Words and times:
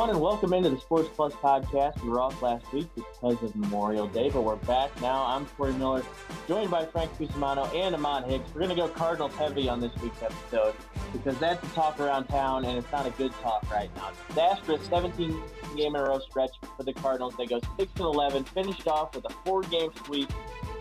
everyone, 0.00 0.16
and 0.16 0.24
welcome 0.24 0.54
into 0.54 0.70
the 0.70 0.80
Sports 0.80 1.10
Plus 1.14 1.34
podcast. 1.34 2.02
We 2.02 2.08
were 2.08 2.20
off 2.20 2.40
last 2.40 2.72
week 2.72 2.88
because 2.94 3.42
of 3.42 3.54
Memorial 3.54 4.06
Day, 4.06 4.30
but 4.30 4.44
we're 4.44 4.56
back 4.56 4.98
now. 5.02 5.26
I'm 5.26 5.44
Corey 5.44 5.74
Miller, 5.74 6.02
joined 6.48 6.70
by 6.70 6.86
Frank 6.86 7.12
Cusimano 7.18 7.68
and 7.74 7.94
Ahmad 7.94 8.24
Hicks. 8.24 8.48
We're 8.54 8.62
going 8.62 8.70
to 8.70 8.76
go 8.76 8.88
Cardinals 8.88 9.34
heavy 9.34 9.68
on 9.68 9.78
this 9.78 9.92
week's 10.02 10.22
episode 10.22 10.74
because 11.12 11.36
that's 11.38 11.60
the 11.60 11.74
talk 11.74 12.00
around 12.00 12.28
town, 12.28 12.64
and 12.64 12.78
it's 12.78 12.90
not 12.90 13.04
a 13.04 13.10
good 13.10 13.30
talk 13.42 13.70
right 13.70 13.94
now. 13.94 14.10
Disastrous 14.28 14.82
17 14.86 15.38
game 15.76 15.94
in 15.94 16.00
a 16.00 16.04
row 16.04 16.18
stretch 16.20 16.52
for 16.78 16.82
the 16.82 16.94
Cardinals. 16.94 17.34
They 17.36 17.44
go 17.44 17.60
6 17.76 17.92
and 17.96 18.00
11, 18.00 18.44
finished 18.44 18.88
off 18.88 19.14
with 19.14 19.26
a 19.26 19.34
four 19.44 19.60
game 19.64 19.90
sweep 20.06 20.32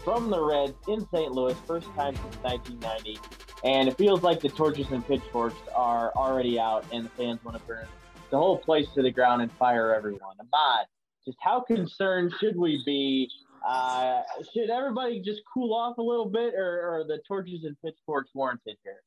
from 0.06 0.30
the 0.30 0.42
Reds 0.42 0.78
in 0.88 1.06
St. 1.14 1.34
Louis, 1.34 1.58
first 1.68 1.88
time 1.88 2.16
since 2.16 2.38
1990. 2.38 3.20
And 3.66 3.90
it 3.90 3.98
feels 3.98 4.24
like 4.24 4.40
the 4.40 4.48
torches 4.48 4.88
and 4.92 5.06
pitchforks 5.06 5.60
are 5.76 6.14
already 6.16 6.58
out, 6.58 6.86
and 6.94 7.04
the 7.04 7.10
fans 7.10 7.44
want 7.44 7.58
to 7.58 7.64
burn 7.66 7.86
the 8.32 8.38
whole 8.38 8.58
place 8.58 8.88
to 8.96 9.02
the 9.02 9.12
ground 9.12 9.42
and 9.42 9.52
fire 9.54 9.94
everyone. 9.94 10.36
Ahmad, 10.40 10.86
just 11.26 11.38
how 11.42 11.62
concerned 11.62 12.34
should 12.40 12.58
we 12.58 12.82
be? 12.86 13.30
Uh, 13.68 14.22
should 14.54 14.70
everybody 14.70 15.22
just 15.22 15.42
cool 15.54 15.74
off 15.74 15.98
a 15.98 16.02
little 16.02 16.30
bit, 16.30 16.54
or, 16.56 17.00
or 17.00 17.04
the 17.08 17.20
torches 17.28 17.66
and 17.66 17.76
pitchforks 17.84 18.32
warranted 18.34 18.78
here? 18.84 19.02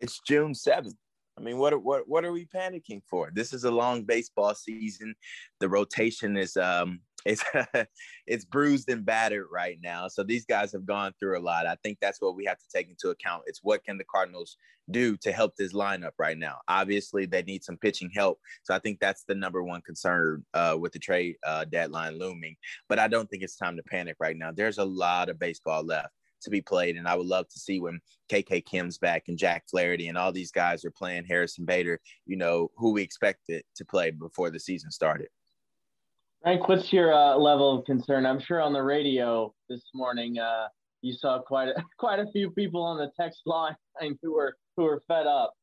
It's 0.00 0.20
June 0.26 0.54
seventh. 0.54 0.96
I 1.38 1.42
mean, 1.42 1.58
what 1.58 1.82
what 1.82 2.08
what 2.08 2.24
are 2.24 2.32
we 2.32 2.46
panicking 2.46 3.02
for? 3.08 3.30
This 3.32 3.52
is 3.52 3.64
a 3.64 3.70
long 3.70 4.04
baseball 4.04 4.54
season. 4.54 5.14
The 5.60 5.68
rotation 5.68 6.36
is 6.36 6.56
um 6.56 7.00
it's 7.26 7.44
it's 8.26 8.44
bruised 8.44 8.88
and 8.88 9.04
battered 9.04 9.46
right 9.52 9.78
now. 9.82 10.08
So 10.08 10.22
these 10.22 10.44
guys 10.44 10.72
have 10.72 10.86
gone 10.86 11.12
through 11.18 11.38
a 11.38 11.40
lot. 11.40 11.66
I 11.66 11.76
think 11.82 11.98
that's 12.00 12.20
what 12.20 12.36
we 12.36 12.44
have 12.44 12.58
to 12.58 12.64
take 12.72 12.88
into 12.88 13.10
account. 13.10 13.42
It's 13.46 13.60
what 13.62 13.84
can 13.84 13.98
the 13.98 14.04
Cardinals 14.04 14.56
do 14.90 15.16
to 15.18 15.32
help 15.32 15.56
this 15.56 15.74
lineup 15.74 16.12
right 16.18 16.38
now? 16.38 16.58
Obviously, 16.68 17.26
they 17.26 17.42
need 17.42 17.64
some 17.64 17.76
pitching 17.76 18.10
help. 18.14 18.38
So 18.62 18.74
I 18.74 18.78
think 18.78 19.00
that's 19.00 19.24
the 19.24 19.34
number 19.34 19.62
one 19.62 19.82
concern 19.82 20.44
uh, 20.54 20.76
with 20.78 20.92
the 20.92 20.98
trade 20.98 21.36
uh, 21.44 21.64
deadline 21.64 22.18
looming. 22.18 22.56
But 22.88 22.98
I 22.98 23.08
don't 23.08 23.28
think 23.28 23.42
it's 23.42 23.56
time 23.56 23.76
to 23.76 23.82
panic 23.82 24.16
right 24.20 24.36
now. 24.36 24.52
There's 24.52 24.78
a 24.78 24.84
lot 24.84 25.28
of 25.28 25.38
baseball 25.38 25.84
left 25.84 26.12
to 26.42 26.50
be 26.50 26.60
played. 26.60 26.96
And 26.96 27.08
I 27.08 27.14
would 27.14 27.26
love 27.26 27.48
to 27.48 27.58
see 27.58 27.80
when 27.80 28.00
KK 28.30 28.64
Kim's 28.64 28.98
back 28.98 29.24
and 29.28 29.38
Jack 29.38 29.64
Flaherty 29.68 30.08
and 30.08 30.18
all 30.18 30.32
these 30.32 30.52
guys 30.52 30.84
are 30.84 30.90
playing 30.90 31.24
Harrison 31.24 31.64
Bader, 31.64 32.00
you 32.26 32.36
know, 32.36 32.70
who 32.76 32.92
we 32.92 33.02
expected 33.02 33.64
to 33.76 33.84
play 33.84 34.10
before 34.10 34.50
the 34.50 34.60
season 34.60 34.90
started. 34.90 35.28
Frank, 36.46 36.68
what's 36.68 36.92
your 36.92 37.12
uh, 37.12 37.34
level 37.34 37.76
of 37.76 37.84
concern? 37.86 38.24
I'm 38.24 38.38
sure 38.38 38.62
on 38.62 38.72
the 38.72 38.80
radio 38.80 39.52
this 39.68 39.82
morning, 39.92 40.38
uh, 40.38 40.68
you 41.02 41.12
saw 41.12 41.40
quite 41.40 41.70
a, 41.70 41.74
quite 41.98 42.20
a 42.20 42.26
few 42.30 42.52
people 42.52 42.84
on 42.84 42.98
the 42.98 43.10
text 43.20 43.40
line 43.46 43.74
who 44.22 44.34
were 44.34 44.56
who 44.76 44.84
were 44.84 45.02
fed 45.08 45.26
up. 45.26 45.54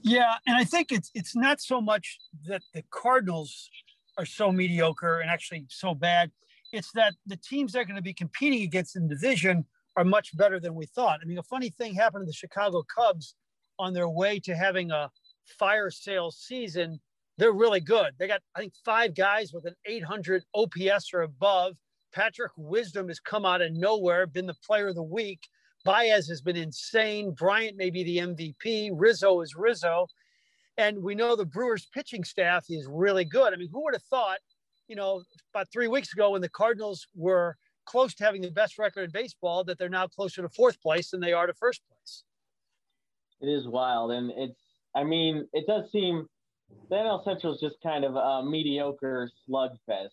Yeah, 0.00 0.36
and 0.46 0.56
I 0.56 0.64
think 0.64 0.92
it's 0.92 1.10
it's 1.12 1.36
not 1.36 1.60
so 1.60 1.82
much 1.82 2.18
that 2.46 2.62
the 2.72 2.82
Cardinals 2.90 3.68
are 4.16 4.24
so 4.24 4.50
mediocre 4.50 5.20
and 5.20 5.28
actually 5.28 5.66
so 5.68 5.94
bad. 5.94 6.30
It's 6.72 6.90
that 6.92 7.12
the 7.26 7.36
teams 7.36 7.72
they're 7.72 7.84
going 7.84 7.96
to 7.96 8.00
be 8.00 8.14
competing 8.14 8.62
against 8.62 8.96
in 8.96 9.08
division 9.08 9.66
are 9.98 10.04
much 10.04 10.34
better 10.38 10.58
than 10.58 10.74
we 10.74 10.86
thought. 10.86 11.20
I 11.22 11.26
mean, 11.26 11.36
a 11.36 11.42
funny 11.42 11.68
thing 11.68 11.94
happened 11.94 12.22
to 12.22 12.26
the 12.26 12.32
Chicago 12.32 12.82
Cubs 12.96 13.34
on 13.78 13.92
their 13.92 14.08
way 14.08 14.40
to 14.40 14.56
having 14.56 14.90
a 14.90 15.10
fire 15.58 15.90
sale 15.90 16.30
season 16.30 16.98
they're 17.38 17.52
really 17.52 17.80
good. 17.80 18.12
They 18.18 18.26
got, 18.26 18.40
I 18.54 18.60
think, 18.60 18.74
five 18.84 19.14
guys 19.14 19.52
with 19.52 19.64
an 19.64 19.74
800 19.86 20.44
OPS 20.54 21.10
or 21.14 21.22
above. 21.22 21.76
Patrick 22.12 22.52
Wisdom 22.56 23.08
has 23.08 23.20
come 23.20 23.46
out 23.46 23.62
of 23.62 23.72
nowhere, 23.72 24.26
been 24.26 24.46
the 24.46 24.56
player 24.66 24.88
of 24.88 24.94
the 24.94 25.02
week. 25.02 25.48
Baez 25.84 26.28
has 26.28 26.42
been 26.42 26.56
insane. 26.56 27.32
Bryant 27.32 27.76
may 27.76 27.90
be 27.90 28.04
the 28.04 28.18
MVP. 28.18 28.90
Rizzo 28.94 29.40
is 29.40 29.54
Rizzo. 29.56 30.06
And 30.76 31.02
we 31.02 31.14
know 31.14 31.36
the 31.36 31.44
Brewers 31.44 31.88
pitching 31.92 32.24
staff 32.24 32.66
is 32.68 32.86
really 32.88 33.24
good. 33.24 33.52
I 33.52 33.56
mean, 33.56 33.68
who 33.72 33.82
would 33.84 33.94
have 33.94 34.02
thought, 34.04 34.38
you 34.88 34.96
know, 34.96 35.22
about 35.52 35.70
three 35.72 35.88
weeks 35.88 36.12
ago 36.12 36.30
when 36.30 36.42
the 36.42 36.48
Cardinals 36.48 37.06
were 37.14 37.56
close 37.84 38.14
to 38.14 38.24
having 38.24 38.42
the 38.42 38.50
best 38.50 38.78
record 38.78 39.02
in 39.02 39.10
baseball, 39.10 39.64
that 39.64 39.78
they're 39.78 39.88
now 39.88 40.06
closer 40.06 40.42
to 40.42 40.48
fourth 40.48 40.80
place 40.80 41.10
than 41.10 41.20
they 41.20 41.32
are 41.32 41.46
to 41.46 41.54
first 41.54 41.82
place? 41.88 42.24
It 43.40 43.46
is 43.46 43.66
wild. 43.66 44.12
And 44.12 44.30
it's, 44.36 44.60
I 44.94 45.02
mean, 45.02 45.48
it 45.52 45.66
does 45.66 45.90
seem 45.90 46.26
the 46.88 46.96
NL 46.96 47.24
Central 47.24 47.54
is 47.54 47.60
just 47.60 47.76
kind 47.82 48.04
of 48.04 48.16
a 48.16 48.44
mediocre 48.44 49.30
slugfest. 49.48 50.10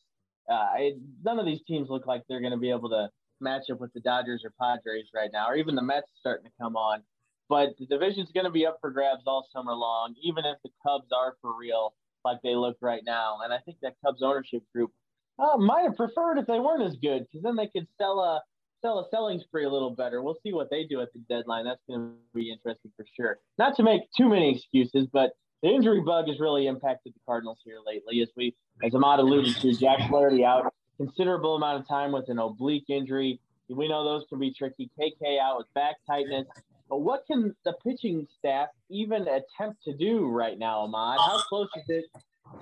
Uh, 0.50 0.68
it, 0.78 0.98
none 1.24 1.40
of 1.40 1.46
these 1.46 1.62
teams 1.68 1.90
look 1.90 2.08
like 2.08 2.24
they're 2.28 2.42
going 2.42 2.52
to 2.52 2.58
be 2.58 2.72
able 2.72 2.90
to 2.90 3.10
match 3.42 3.64
up 3.72 3.80
with 3.80 3.94
the 3.94 4.00
Dodgers 4.00 4.44
or 4.44 4.54
Padres 4.60 5.08
right 5.14 5.30
now, 5.32 5.48
or 5.50 5.56
even 5.56 5.76
the 5.76 5.82
Mets 5.82 6.08
starting 6.20 6.46
to 6.46 6.52
come 6.60 6.76
on. 6.76 7.02
But 7.48 7.70
the 7.80 7.86
division's 7.86 8.32
going 8.32 8.46
to 8.46 8.52
be 8.52 8.66
up 8.66 8.78
for 8.80 8.92
grabs 8.92 9.24
all 9.26 9.48
summer 9.52 9.74
long, 9.74 10.16
even 10.22 10.46
if 10.46 10.58
the 10.64 10.70
Cubs 10.86 11.08
are 11.12 11.36
for 11.42 11.58
real 11.58 11.94
like 12.26 12.40
they 12.44 12.56
look 12.56 12.78
right 12.82 13.02
now. 13.06 13.40
And 13.44 13.54
I 13.54 13.58
think 13.60 13.78
that 13.82 13.96
Cubs 14.06 14.22
ownership 14.22 14.64
group 14.74 14.92
uh, 15.40 15.58
might 15.58 15.84
have 15.84 15.96
preferred 15.96 16.38
if 16.38 16.48
they 16.48 16.60
weren't 16.60 16.84
as 16.84 16.96
good, 17.02 17.26
because 17.26 17.44
then 17.44 17.56
they 17.56 17.68
could 17.68 17.88
sell 17.98 18.20
a 18.20 18.42
sell 18.82 19.00
a 19.00 19.06
selling 19.10 19.40
spree 19.40 19.66
a 19.66 19.70
little 19.70 19.90
better. 19.90 20.22
We'll 20.22 20.40
see 20.44 20.54
what 20.54 20.70
they 20.70 20.86
do 20.86 21.02
at 21.02 21.12
the 21.14 21.20
deadline. 21.30 21.66
That's 21.66 21.82
going 21.88 22.00
to 22.00 22.16
be 22.34 22.52
interesting 22.52 22.92
for 22.96 23.06
sure. 23.16 23.38
Not 23.58 23.76
to 23.76 23.84
make 23.84 24.02
too 24.16 24.30
many 24.30 24.56
excuses, 24.56 25.08
but 25.12 25.32
the 25.62 25.70
injury 25.70 26.02
bug 26.02 26.28
has 26.28 26.40
really 26.40 26.68
impacted 26.68 27.14
the 27.14 27.20
Cardinals 27.26 27.60
here 27.64 27.78
lately. 27.86 28.22
As 28.22 28.30
we, 28.36 28.56
as 28.84 28.94
Ahmad 28.96 29.20
alluded 29.20 29.56
to, 29.58 29.74
Jack 29.76 30.10
Flaherty 30.10 30.44
out 30.46 30.74
considerable 30.98 31.56
amount 31.56 31.82
of 31.82 31.88
time 31.88 32.12
with 32.12 32.30
an 32.30 32.40
oblique 32.40 32.90
injury. 32.90 33.40
We 33.70 33.88
know 33.88 34.04
those 34.04 34.24
can 34.30 34.40
be 34.40 34.54
tricky. 34.54 34.90
KK 35.00 35.40
out 35.40 35.58
with 35.58 35.74
back 35.74 35.96
tightness. 36.08 36.48
But 36.90 37.02
what 37.02 37.26
can 37.28 37.56
the 37.66 37.74
pitching 37.86 38.28
staff 38.38 38.70
even 38.90 39.28
attempt 39.28 39.84
to 39.84 39.94
do 39.94 40.28
right 40.28 40.58
now, 40.58 40.80
Ahmad? 40.82 41.20
How 41.20 41.40
close 41.48 41.70
is 41.76 41.84
it 41.88 42.06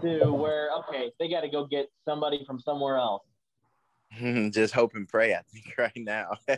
to 0.01 0.31
where 0.33 0.69
okay, 0.79 1.11
they 1.17 1.29
got 1.29 1.41
to 1.41 1.49
go 1.49 1.65
get 1.65 1.89
somebody 2.03 2.43
from 2.45 2.59
somewhere 2.59 2.97
else? 2.97 3.23
just 4.51 4.73
hope 4.73 4.95
and 4.95 5.07
pray, 5.07 5.33
I 5.33 5.41
think, 5.51 5.73
right 5.77 5.91
now, 5.95 6.37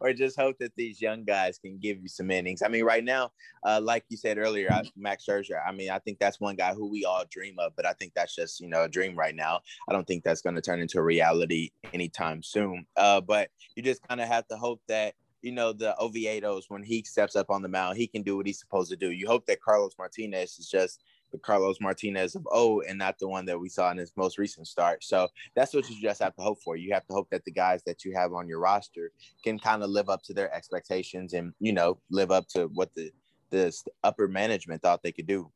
or 0.00 0.12
just 0.12 0.38
hope 0.38 0.56
that 0.60 0.74
these 0.76 1.00
young 1.00 1.24
guys 1.24 1.58
can 1.58 1.78
give 1.78 2.00
you 2.00 2.08
some 2.08 2.30
innings. 2.30 2.62
I 2.62 2.68
mean, 2.68 2.84
right 2.84 3.04
now, 3.04 3.32
uh, 3.64 3.80
like 3.82 4.04
you 4.08 4.16
said 4.16 4.38
earlier, 4.38 4.70
Max 4.96 5.24
Scherzer. 5.26 5.60
I 5.66 5.72
mean, 5.72 5.90
I 5.90 5.98
think 5.98 6.18
that's 6.18 6.40
one 6.40 6.56
guy 6.56 6.74
who 6.74 6.86
we 6.86 7.04
all 7.04 7.24
dream 7.30 7.56
of, 7.58 7.72
but 7.76 7.86
I 7.86 7.92
think 7.94 8.12
that's 8.14 8.34
just 8.34 8.60
you 8.60 8.68
know 8.68 8.84
a 8.84 8.88
dream 8.88 9.16
right 9.16 9.34
now. 9.34 9.60
I 9.88 9.92
don't 9.92 10.06
think 10.06 10.24
that's 10.24 10.42
going 10.42 10.54
to 10.54 10.62
turn 10.62 10.80
into 10.80 10.98
a 10.98 11.02
reality 11.02 11.70
anytime 11.92 12.42
soon. 12.42 12.86
Uh, 12.96 13.20
but 13.20 13.50
you 13.76 13.82
just 13.82 14.06
kind 14.08 14.20
of 14.20 14.28
have 14.28 14.46
to 14.48 14.56
hope 14.56 14.80
that 14.88 15.14
you 15.42 15.52
know 15.52 15.72
the 15.72 15.94
Oviedos 16.00 16.64
when 16.68 16.82
he 16.82 17.02
steps 17.02 17.36
up 17.36 17.50
on 17.50 17.62
the 17.62 17.68
mound, 17.68 17.96
he 17.96 18.06
can 18.06 18.22
do 18.22 18.36
what 18.36 18.46
he's 18.46 18.60
supposed 18.60 18.90
to 18.90 18.96
do. 18.96 19.10
You 19.10 19.26
hope 19.26 19.46
that 19.46 19.60
Carlos 19.60 19.94
Martinez 19.98 20.58
is 20.58 20.68
just 20.68 21.02
the 21.34 21.40
Carlos 21.40 21.80
Martinez 21.80 22.36
of 22.36 22.46
oh, 22.52 22.80
and 22.82 22.96
not 22.96 23.18
the 23.18 23.26
one 23.26 23.44
that 23.46 23.58
we 23.58 23.68
saw 23.68 23.90
in 23.90 23.98
his 23.98 24.12
most 24.16 24.38
recent 24.38 24.68
start. 24.68 25.02
So 25.02 25.28
that's 25.56 25.74
what 25.74 25.90
you 25.90 26.00
just 26.00 26.22
have 26.22 26.34
to 26.36 26.42
hope 26.42 26.62
for. 26.62 26.76
You 26.76 26.94
have 26.94 27.04
to 27.08 27.12
hope 27.12 27.28
that 27.30 27.44
the 27.44 27.50
guys 27.50 27.82
that 27.86 28.04
you 28.04 28.14
have 28.14 28.32
on 28.32 28.46
your 28.48 28.60
roster 28.60 29.10
can 29.42 29.58
kind 29.58 29.82
of 29.82 29.90
live 29.90 30.08
up 30.08 30.22
to 30.22 30.32
their 30.32 30.54
expectations 30.54 31.34
and 31.34 31.52
you 31.58 31.72
know 31.72 31.98
live 32.08 32.30
up 32.30 32.46
to 32.50 32.66
what 32.72 32.94
the 32.94 33.10
the 33.50 33.76
upper 34.04 34.28
management 34.28 34.80
thought 34.80 35.02
they 35.02 35.10
could 35.10 35.26
do. 35.26 35.50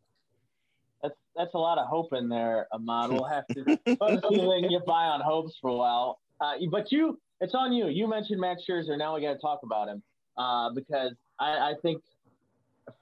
That's 1.00 1.14
that's 1.36 1.54
a 1.54 1.58
lot 1.58 1.78
of 1.78 1.86
hope 1.86 2.12
in 2.12 2.28
there, 2.28 2.66
Ahmad. 2.72 3.12
We'll 3.12 3.24
have 3.24 3.46
to 3.48 3.64
get 3.86 4.86
by 4.86 5.04
on 5.04 5.20
hopes 5.20 5.56
for 5.60 5.70
a 5.70 5.76
while. 5.76 6.18
Uh, 6.40 6.54
but 6.72 6.90
you, 6.90 7.20
it's 7.40 7.54
on 7.54 7.72
you. 7.72 7.86
You 7.86 8.08
mentioned 8.08 8.40
Max 8.40 8.62
Scherzer. 8.68 8.98
Now 8.98 9.14
we 9.14 9.22
got 9.22 9.34
to 9.34 9.38
talk 9.38 9.60
about 9.62 9.88
him 9.88 10.02
uh, 10.36 10.70
because 10.74 11.14
I, 11.38 11.70
I 11.70 11.74
think 11.82 12.02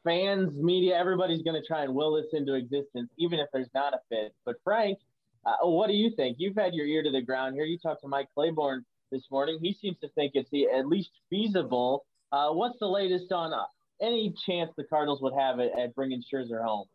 fans, 0.05 0.57
media, 0.57 0.97
everybody's 0.97 1.43
going 1.43 1.61
to 1.61 1.67
try 1.67 1.85
and 1.85 1.95
will 1.95 2.15
this 2.15 2.33
into 2.33 2.55
existence, 2.55 3.11
even 3.19 3.39
if 3.39 3.49
there's 3.53 3.71
not 3.75 3.95
a 3.95 3.99
fit. 4.09 4.35
But 4.45 4.57
Frank, 4.65 4.99
uh, 5.45 5.67
what 5.67 5.89
do 5.89 5.95
you 5.95 6.11
think? 6.17 6.37
You've 6.39 6.57
had 6.57 6.75
your 6.75 6.87
ear 6.87 7.03
to 7.03 7.11
the 7.11 7.23
ground 7.23 7.55
here. 7.55 7.65
You 7.65 7.79
talked 7.79 8.03
to 8.03 8.09
Mike 8.09 8.29
Claiborne 8.35 8.85
this 9.13 9.23
morning. 9.31 9.59
He 9.63 9.73
seems 9.73 9.99
to 10.01 10.09
think 10.11 10.33
it's 10.35 10.51
at 10.75 10.87
least 10.87 11.11
feasible. 11.31 12.05
Uh, 12.33 12.51
what's 12.51 12.79
the 12.81 12.89
latest 12.89 13.31
on 13.33 13.53
uh, 13.53 13.65
any 14.01 14.35
chance 14.47 14.73
the 14.77 14.85
Cardinals 14.85 15.23
would 15.23 15.35
have 15.35 15.59
it 15.61 15.73
at 15.79 15.95
bringing 15.95 16.23
Scherzer 16.23 16.65
home? 16.65 16.87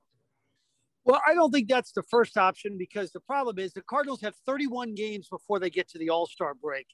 Well, 1.03 1.21
I 1.25 1.33
don't 1.33 1.51
think 1.51 1.67
that's 1.67 1.93
the 1.93 2.03
first 2.03 2.37
option 2.37 2.77
because 2.77 3.11
the 3.11 3.21
problem 3.21 3.57
is 3.57 3.73
the 3.73 3.81
Cardinals 3.81 4.21
have 4.21 4.35
31 4.45 4.93
games 4.93 5.27
before 5.29 5.59
they 5.59 5.69
get 5.69 5.89
to 5.89 5.97
the 5.97 6.09
All 6.09 6.27
Star 6.27 6.53
break, 6.53 6.87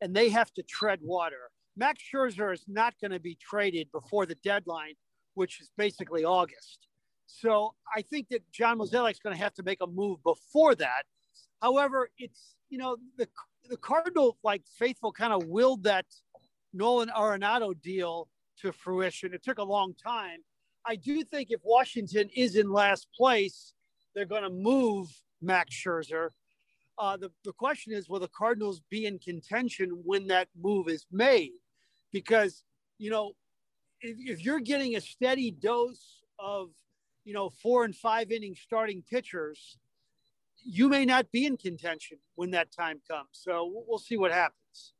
and 0.00 0.14
they 0.14 0.30
have 0.30 0.52
to 0.54 0.62
tread 0.62 0.98
water. 1.02 1.50
Max 1.76 2.02
Scherzer 2.12 2.52
is 2.52 2.64
not 2.66 2.94
going 3.00 3.12
to 3.12 3.20
be 3.20 3.36
traded 3.40 3.90
before 3.92 4.26
the 4.26 4.34
deadline 4.36 4.94
which 5.34 5.60
is 5.60 5.70
basically 5.76 6.24
August. 6.24 6.86
So 7.26 7.74
I 7.94 8.02
think 8.02 8.28
that 8.28 8.42
John 8.52 8.78
Mozeliak's 8.78 9.20
going 9.20 9.34
to 9.34 9.42
have 9.42 9.54
to 9.54 9.62
make 9.62 9.78
a 9.80 9.86
move 9.86 10.22
before 10.22 10.74
that. 10.74 11.04
However, 11.60 12.10
it's 12.18 12.56
you 12.68 12.78
know 12.78 12.96
the 13.16 13.28
the 13.68 13.76
Cardinal 13.76 14.38
like 14.42 14.62
faithful 14.78 15.12
kind 15.12 15.32
of 15.32 15.44
willed 15.46 15.84
that 15.84 16.06
Nolan 16.72 17.10
Arenado 17.10 17.80
deal 17.80 18.28
to 18.60 18.72
fruition. 18.72 19.34
It 19.34 19.42
took 19.42 19.58
a 19.58 19.64
long 19.64 19.94
time. 19.94 20.38
I 20.84 20.96
do 20.96 21.22
think 21.22 21.48
if 21.50 21.60
Washington 21.62 22.28
is 22.34 22.56
in 22.56 22.72
last 22.72 23.06
place, 23.16 23.72
they're 24.14 24.26
going 24.26 24.42
to 24.42 24.50
move 24.50 25.08
Max 25.40 25.74
Scherzer. 25.74 26.30
Uh, 26.98 27.16
the, 27.16 27.30
the 27.44 27.52
question 27.52 27.92
is, 27.92 28.08
will 28.08 28.20
the 28.20 28.28
Cardinals 28.28 28.82
be 28.90 29.06
in 29.06 29.18
contention 29.18 30.02
when 30.04 30.26
that 30.28 30.48
move 30.60 30.88
is 30.88 31.06
made? 31.10 31.52
Because, 32.12 32.64
you 32.98 33.10
know, 33.10 33.32
if, 34.02 34.16
if 34.18 34.44
you're 34.44 34.60
getting 34.60 34.96
a 34.96 35.00
steady 35.00 35.50
dose 35.50 36.22
of, 36.38 36.70
you 37.24 37.32
know, 37.32 37.50
four 37.50 37.84
and 37.84 37.94
five 37.94 38.30
inning 38.30 38.54
starting 38.54 39.02
pitchers, 39.08 39.78
you 40.64 40.88
may 40.88 41.04
not 41.04 41.30
be 41.32 41.46
in 41.46 41.56
contention 41.56 42.18
when 42.34 42.50
that 42.50 42.70
time 42.72 43.00
comes. 43.08 43.28
So 43.32 43.84
we'll 43.86 43.98
see 43.98 44.16
what 44.16 44.32
happens. 44.32 44.94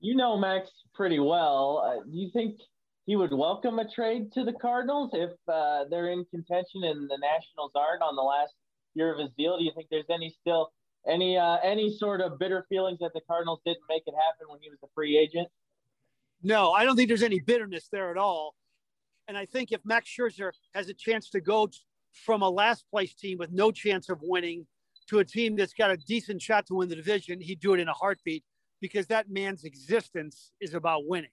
You 0.00 0.14
know 0.14 0.36
Max 0.36 0.70
pretty 0.94 1.18
well. 1.18 1.82
Uh, 1.84 2.04
do 2.04 2.16
you 2.16 2.30
think 2.32 2.60
he 3.06 3.16
would 3.16 3.32
welcome 3.32 3.78
a 3.78 3.88
trade 3.88 4.32
to 4.32 4.44
the 4.44 4.52
Cardinals 4.52 5.10
if 5.14 5.30
uh, 5.48 5.84
they're 5.90 6.10
in 6.10 6.24
contention 6.26 6.84
and 6.84 7.08
the 7.08 7.18
Nationals 7.18 7.72
aren't 7.74 8.02
on 8.02 8.16
the 8.16 8.22
last 8.22 8.54
year 8.94 9.12
of 9.12 9.18
his 9.18 9.30
deal? 9.36 9.58
Do 9.58 9.64
you 9.64 9.72
think 9.74 9.88
there's 9.90 10.10
any 10.10 10.34
still 10.40 10.72
any 11.06 11.36
uh, 11.36 11.56
any 11.62 11.96
sort 11.96 12.20
of 12.20 12.38
bitter 12.38 12.66
feelings 12.68 12.98
that 13.00 13.12
the 13.14 13.20
Cardinals 13.26 13.60
didn't 13.64 13.84
make 13.88 14.02
it 14.06 14.14
happen 14.14 14.46
when 14.48 14.60
he 14.60 14.68
was 14.68 14.78
a 14.82 14.88
free 14.94 15.16
agent? 15.16 15.48
No, 16.44 16.72
I 16.72 16.84
don't 16.84 16.94
think 16.94 17.08
there's 17.08 17.22
any 17.22 17.40
bitterness 17.40 17.88
there 17.90 18.10
at 18.10 18.18
all. 18.18 18.54
And 19.26 19.36
I 19.36 19.46
think 19.46 19.72
if 19.72 19.80
Max 19.84 20.08
Scherzer 20.08 20.52
has 20.74 20.90
a 20.90 20.94
chance 20.94 21.30
to 21.30 21.40
go 21.40 21.70
from 22.12 22.42
a 22.42 22.48
last 22.48 22.84
place 22.90 23.14
team 23.14 23.38
with 23.38 23.50
no 23.50 23.72
chance 23.72 24.10
of 24.10 24.18
winning 24.22 24.66
to 25.08 25.20
a 25.20 25.24
team 25.24 25.56
that's 25.56 25.72
got 25.72 25.90
a 25.90 25.96
decent 25.96 26.42
shot 26.42 26.66
to 26.66 26.74
win 26.74 26.90
the 26.90 26.96
division, 26.96 27.40
he'd 27.40 27.60
do 27.60 27.72
it 27.72 27.80
in 27.80 27.88
a 27.88 27.94
heartbeat 27.94 28.44
because 28.80 29.06
that 29.06 29.30
man's 29.30 29.64
existence 29.64 30.52
is 30.60 30.74
about 30.74 31.06
winning. 31.06 31.30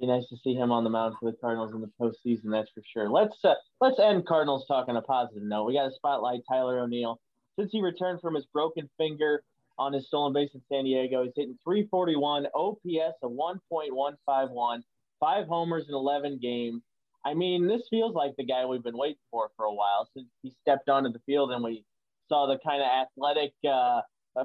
Be 0.00 0.06
nice 0.06 0.28
to 0.28 0.36
see 0.42 0.54
him 0.54 0.72
on 0.72 0.82
the 0.82 0.90
mound 0.90 1.14
for 1.20 1.30
the 1.30 1.36
Cardinals 1.40 1.72
in 1.72 1.80
the 1.80 1.90
postseason. 2.00 2.50
That's 2.50 2.70
for 2.74 2.82
sure. 2.92 3.08
Let's 3.08 3.36
uh, 3.44 3.54
let's 3.80 3.98
end 3.98 4.26
Cardinals 4.26 4.66
talk 4.66 4.88
on 4.88 4.96
a 4.96 5.02
positive 5.02 5.44
note. 5.44 5.64
We 5.64 5.74
got 5.74 5.84
to 5.84 5.94
spotlight 5.94 6.40
Tyler 6.46 6.80
O'Neill 6.80 7.18
since 7.58 7.70
he 7.72 7.80
returned 7.80 8.20
from 8.20 8.34
his 8.34 8.44
broken 8.46 8.90
finger 8.98 9.42
on 9.78 9.92
his 9.92 10.06
stolen 10.06 10.32
base 10.32 10.50
in 10.54 10.62
San 10.70 10.84
Diego. 10.84 11.24
He's 11.24 11.32
hitting 11.36 11.58
341, 11.64 12.46
OPS 12.54 13.16
of 13.22 13.32
1.151, 13.32 14.80
five 15.20 15.46
homers 15.46 15.86
in 15.88 15.94
11 15.94 16.38
games. 16.40 16.82
I 17.24 17.34
mean, 17.34 17.66
this 17.66 17.82
feels 17.90 18.14
like 18.14 18.34
the 18.36 18.44
guy 18.44 18.64
we've 18.64 18.84
been 18.84 18.96
waiting 18.96 19.16
for 19.30 19.50
for 19.56 19.66
a 19.66 19.74
while 19.74 20.08
since 20.14 20.28
he 20.42 20.54
stepped 20.62 20.88
onto 20.88 21.12
the 21.12 21.18
field 21.26 21.50
and 21.50 21.62
we 21.62 21.84
saw 22.28 22.46
the 22.46 22.58
kind 22.64 22.82
of 22.82 22.88
athletic 22.88 23.52
uh, 23.68 24.02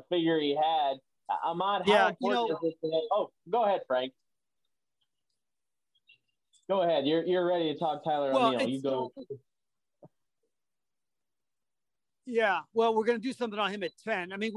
figure 0.10 0.40
he 0.40 0.56
had. 0.56 0.98
Ahmad, 1.46 1.84
how 1.86 1.94
yeah, 1.94 2.10
important 2.10 2.20
you 2.22 2.32
know, 2.32 2.70
is 2.70 2.76
this 2.82 2.92
Oh, 3.12 3.30
go 3.50 3.64
ahead, 3.64 3.82
Frank. 3.88 4.12
Go 6.70 6.82
ahead. 6.82 7.06
You're 7.06 7.24
you're 7.24 7.46
ready 7.46 7.72
to 7.72 7.80
talk 7.80 8.04
Tyler 8.04 8.34
well, 8.34 8.48
O'Neill. 8.54 8.70
You 8.70 8.82
go. 8.82 9.12
Yeah, 12.26 12.60
well, 12.74 12.96
we're 12.96 13.04
going 13.04 13.20
to 13.20 13.22
do 13.22 13.34
something 13.34 13.60
on 13.60 13.72
him 13.72 13.84
at 13.84 13.92
10. 14.06 14.32
I 14.32 14.38
mean, 14.38 14.54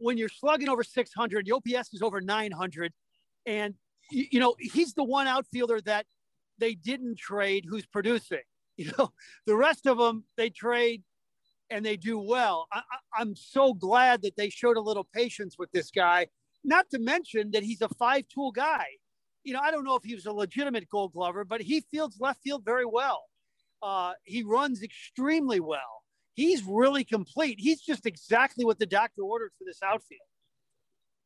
when 0.00 0.18
you're 0.18 0.28
slugging 0.28 0.68
over 0.68 0.82
600, 0.82 1.46
the 1.46 1.52
OPS 1.52 1.94
is 1.94 2.02
over 2.02 2.20
900. 2.20 2.92
And, 3.46 3.74
you 4.10 4.40
know, 4.40 4.54
he's 4.58 4.94
the 4.94 5.04
one 5.04 5.26
outfielder 5.26 5.80
that 5.82 6.06
they 6.58 6.74
didn't 6.74 7.18
trade 7.18 7.66
who's 7.68 7.86
producing. 7.86 8.40
You 8.76 8.90
know, 8.96 9.12
the 9.44 9.56
rest 9.56 9.86
of 9.86 9.98
them, 9.98 10.24
they 10.38 10.48
trade 10.48 11.02
and 11.68 11.84
they 11.84 11.98
do 11.98 12.18
well. 12.18 12.66
I, 12.72 12.82
am 13.20 13.36
so 13.36 13.74
glad 13.74 14.22
that 14.22 14.36
they 14.36 14.48
showed 14.48 14.78
a 14.78 14.80
little 14.80 15.06
patience 15.14 15.56
with 15.58 15.70
this 15.70 15.90
guy, 15.90 16.28
not 16.64 16.88
to 16.92 16.98
mention 16.98 17.50
that 17.50 17.62
he's 17.62 17.82
a 17.82 17.90
five 17.90 18.26
tool 18.28 18.52
guy. 18.52 18.86
You 19.44 19.52
know, 19.52 19.60
I 19.60 19.70
don't 19.70 19.84
know 19.84 19.96
if 19.96 20.02
he 20.02 20.14
was 20.14 20.24
a 20.24 20.32
legitimate 20.32 20.88
gold 20.88 21.12
glover, 21.12 21.44
but 21.44 21.60
he 21.60 21.82
fields 21.90 22.16
left 22.20 22.40
field 22.42 22.64
very 22.64 22.86
well. 22.86 23.24
Uh, 23.82 24.14
he 24.24 24.44
runs 24.44 24.82
extremely 24.82 25.60
well 25.60 25.99
he's 26.34 26.62
really 26.64 27.04
complete. 27.04 27.56
He's 27.58 27.80
just 27.80 28.06
exactly 28.06 28.64
what 28.64 28.78
the 28.78 28.86
doctor 28.86 29.22
ordered 29.22 29.52
for 29.58 29.64
this 29.64 29.80
outfield. 29.82 30.20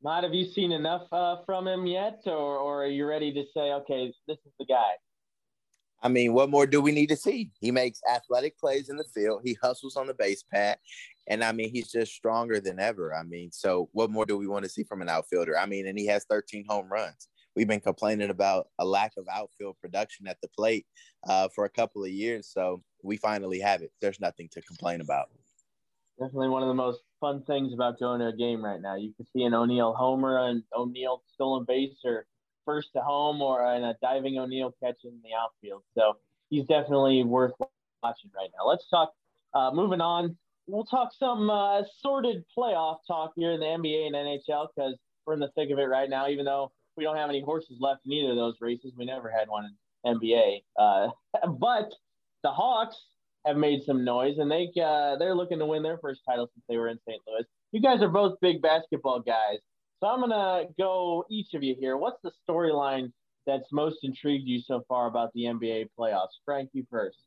Matt, 0.03 0.25
have 0.25 0.35
you 0.35 0.45
seen 0.45 0.73
enough 0.73 1.07
uh, 1.13 1.37
from 1.47 1.67
him 1.67 1.87
yet, 1.87 2.21
or, 2.27 2.59
or 2.59 2.85
are 2.85 2.89
you 2.89 3.07
ready 3.07 3.33
to 3.33 3.45
say, 3.55 3.73
okay, 3.73 4.13
this 4.29 4.39
is 4.45 4.53
the 4.59 4.67
guy? 4.67 4.93
I 6.03 6.09
mean, 6.09 6.35
what 6.35 6.51
more 6.51 6.67
do 6.67 6.83
we 6.83 6.93
need 6.93 7.09
to 7.09 7.17
see? 7.17 7.51
He 7.61 7.71
makes 7.71 8.01
athletic 8.13 8.59
plays 8.59 8.91
in 8.91 8.97
the 8.97 9.07
field. 9.15 9.41
He 9.43 9.57
hustles 9.63 9.97
on 9.97 10.07
the 10.07 10.13
base 10.13 10.45
pad. 10.53 10.77
And 11.27 11.43
I 11.43 11.53
mean, 11.53 11.71
he's 11.73 11.91
just 11.91 12.13
stronger 12.13 12.61
than 12.61 12.79
ever. 12.79 13.15
I 13.15 13.23
mean, 13.23 13.51
so 13.51 13.89
what 13.93 14.11
more 14.11 14.27
do 14.27 14.37
we 14.37 14.47
want 14.47 14.65
to 14.65 14.71
see 14.71 14.85
from 14.85 15.01
an 15.01 15.09
outfielder? 15.09 15.59
I 15.59 15.65
mean, 15.65 15.87
and 15.87 15.99
he 15.99 16.07
has 16.09 16.27
13 16.29 16.67
home 16.69 16.93
runs. 16.93 17.29
We've 17.57 17.69
been 17.69 17.81
complaining 17.81 18.29
about 18.29 18.67
a 18.79 18.85
lack 18.85 19.13
of 19.17 19.27
outfield 19.33 19.77
production 19.81 20.27
at 20.27 20.37
the 20.43 20.49
plate 20.49 20.85
uh, 21.27 21.49
for 21.55 21.65
a 21.65 21.71
couple 21.71 22.05
of 22.05 22.11
years. 22.11 22.51
So 22.53 22.83
we 23.05 23.17
finally 23.17 23.61
have 23.61 23.83
it. 23.83 23.93
There's 24.01 24.21
nothing 24.21 24.49
to 24.53 24.63
complain 24.63 25.01
about. 25.01 25.29
Definitely 26.19 26.49
one 26.49 26.63
of 26.63 26.69
the 26.69 26.75
most 26.75 27.01
fun 27.21 27.43
things 27.43 27.73
about 27.73 27.99
going 27.99 28.21
to 28.21 28.29
a 28.29 28.37
game 28.37 28.65
right 28.65 28.81
now. 28.81 28.97
You 28.97 29.13
can 29.15 29.27
see 29.33 29.43
an 29.43 29.55
O'Neill 29.55 29.95
homer 29.95 30.49
and 30.49 30.63
O'Neill 30.75 31.23
stolen 31.35 31.65
base 31.67 31.97
or 32.05 32.27
first 32.65 32.89
to 32.95 33.01
home 33.01 33.43
or 33.43 33.65
in 33.75 33.85
a 33.85 33.95
diving 34.01 34.39
O'Neill 34.39 34.75
catch 34.83 34.97
in 35.05 35.21
the 35.23 35.31
outfield. 35.39 35.83
So 35.97 36.17
he's 36.51 36.67
definitely 36.67 37.25
worth 37.25 37.53
watching 38.03 38.31
right 38.35 38.49
now. 38.57 38.69
Let's 38.69 38.89
talk. 38.89 39.13
Uh, 39.53 39.71
moving 39.73 40.01
on, 40.01 40.37
we'll 40.67 40.85
talk 40.85 41.13
some 41.19 41.51
uh, 41.51 41.83
sorted 42.01 42.45
playoff 42.57 42.99
talk 43.07 43.33
here 43.37 43.53
in 43.53 43.61
the 43.61 43.67
NBA 43.67 44.07
and 44.07 44.15
NHL 44.15 44.69
because 44.75 44.95
we're 45.27 45.35
in 45.35 45.41
the 45.41 45.51
thick 45.57 45.71
of 45.71 45.79
it 45.79 45.85
right 45.85 46.09
now. 46.09 46.29
Even 46.29 46.45
though 46.45 46.73
we 46.97 47.05
don't 47.05 47.17
have 47.17 47.29
any 47.29 47.41
horses 47.41 47.77
left 47.81 48.07
in 48.07 48.13
either 48.13 48.31
of 48.31 48.37
those 48.37 48.57
races, 48.61 48.93
we 48.97 49.05
never 49.05 49.31
had 49.31 49.49
one 49.49 49.65
in 50.05 50.19
NBA. 50.19 50.63
Uh, 50.79 51.09
but 51.59 51.93
the 52.45 52.53
Hawks 52.53 52.97
have 53.45 53.57
made 53.57 53.83
some 53.85 54.05
noise, 54.05 54.39
and 54.39 54.49
they 54.49 54.71
uh, 54.81 55.17
they're 55.17 55.35
looking 55.35 55.59
to 55.59 55.67
win 55.67 55.83
their 55.83 55.99
first 55.99 56.21
title 56.29 56.49
since 56.55 56.65
they 56.69 56.77
were 56.77 56.89
in 56.89 56.99
St. 57.09 57.21
Louis. 57.27 57.45
You 57.73 57.83
guys 57.83 58.01
are 58.03 58.09
both 58.09 58.39
big 58.41 58.63
basketball 58.63 59.19
guys, 59.21 59.59
so 59.99 60.07
I'm 60.07 60.21
gonna 60.21 60.67
go 60.79 61.25
each 61.29 61.55
of 61.55 61.65
you 61.65 61.75
here. 61.79 61.97
What's 61.97 62.23
the 62.23 62.31
storyline 62.49 63.13
that's 63.47 63.73
most 63.73 63.99
intrigued 64.05 64.47
you 64.47 64.61
so 64.61 64.85
far 64.89 65.09
about 65.09 65.33
the 65.35 65.43
NBA 65.45 65.89
playoffs? 65.99 66.39
Frank, 66.45 66.71
you 66.73 66.87
first. 66.89 67.19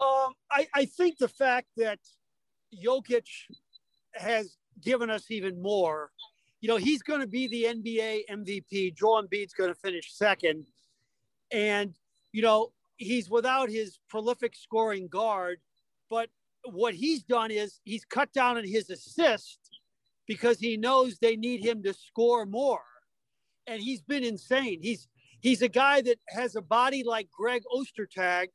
Um, 0.00 0.32
I, 0.50 0.66
I 0.74 0.84
think 0.84 1.18
the 1.18 1.28
fact 1.28 1.68
that 1.76 1.98
Jokic 2.74 3.26
has 4.14 4.56
given 4.82 5.10
us 5.10 5.30
even 5.30 5.60
more. 5.60 6.10
You 6.60 6.68
know, 6.68 6.76
he's 6.76 7.02
going 7.02 7.20
to 7.20 7.26
be 7.26 7.48
the 7.48 7.64
NBA 7.64 8.22
MVP. 8.30 8.96
Joel 8.96 9.22
Embiid's 9.22 9.54
going 9.54 9.72
to 9.72 9.78
finish 9.78 10.14
second. 10.14 10.66
And, 11.52 11.94
you 12.32 12.42
know, 12.42 12.72
he's 12.96 13.30
without 13.30 13.70
his 13.70 13.98
prolific 14.08 14.54
scoring 14.54 15.08
guard, 15.08 15.60
but 16.08 16.28
what 16.64 16.94
he's 16.94 17.22
done 17.22 17.50
is 17.50 17.80
he's 17.84 18.04
cut 18.04 18.32
down 18.32 18.56
on 18.56 18.64
his 18.64 18.90
assist 18.90 19.58
because 20.26 20.58
he 20.58 20.76
knows 20.76 21.18
they 21.18 21.36
need 21.36 21.64
him 21.64 21.82
to 21.82 21.94
score 21.94 22.44
more. 22.46 22.82
And 23.66 23.80
he's 23.80 24.02
been 24.02 24.24
insane. 24.24 24.80
He's 24.82 25.08
he's 25.40 25.62
a 25.62 25.68
guy 25.68 26.00
that 26.02 26.18
has 26.28 26.56
a 26.56 26.62
body 26.62 27.02
like 27.04 27.28
Greg 27.30 27.62
Ostertag, 27.72 28.48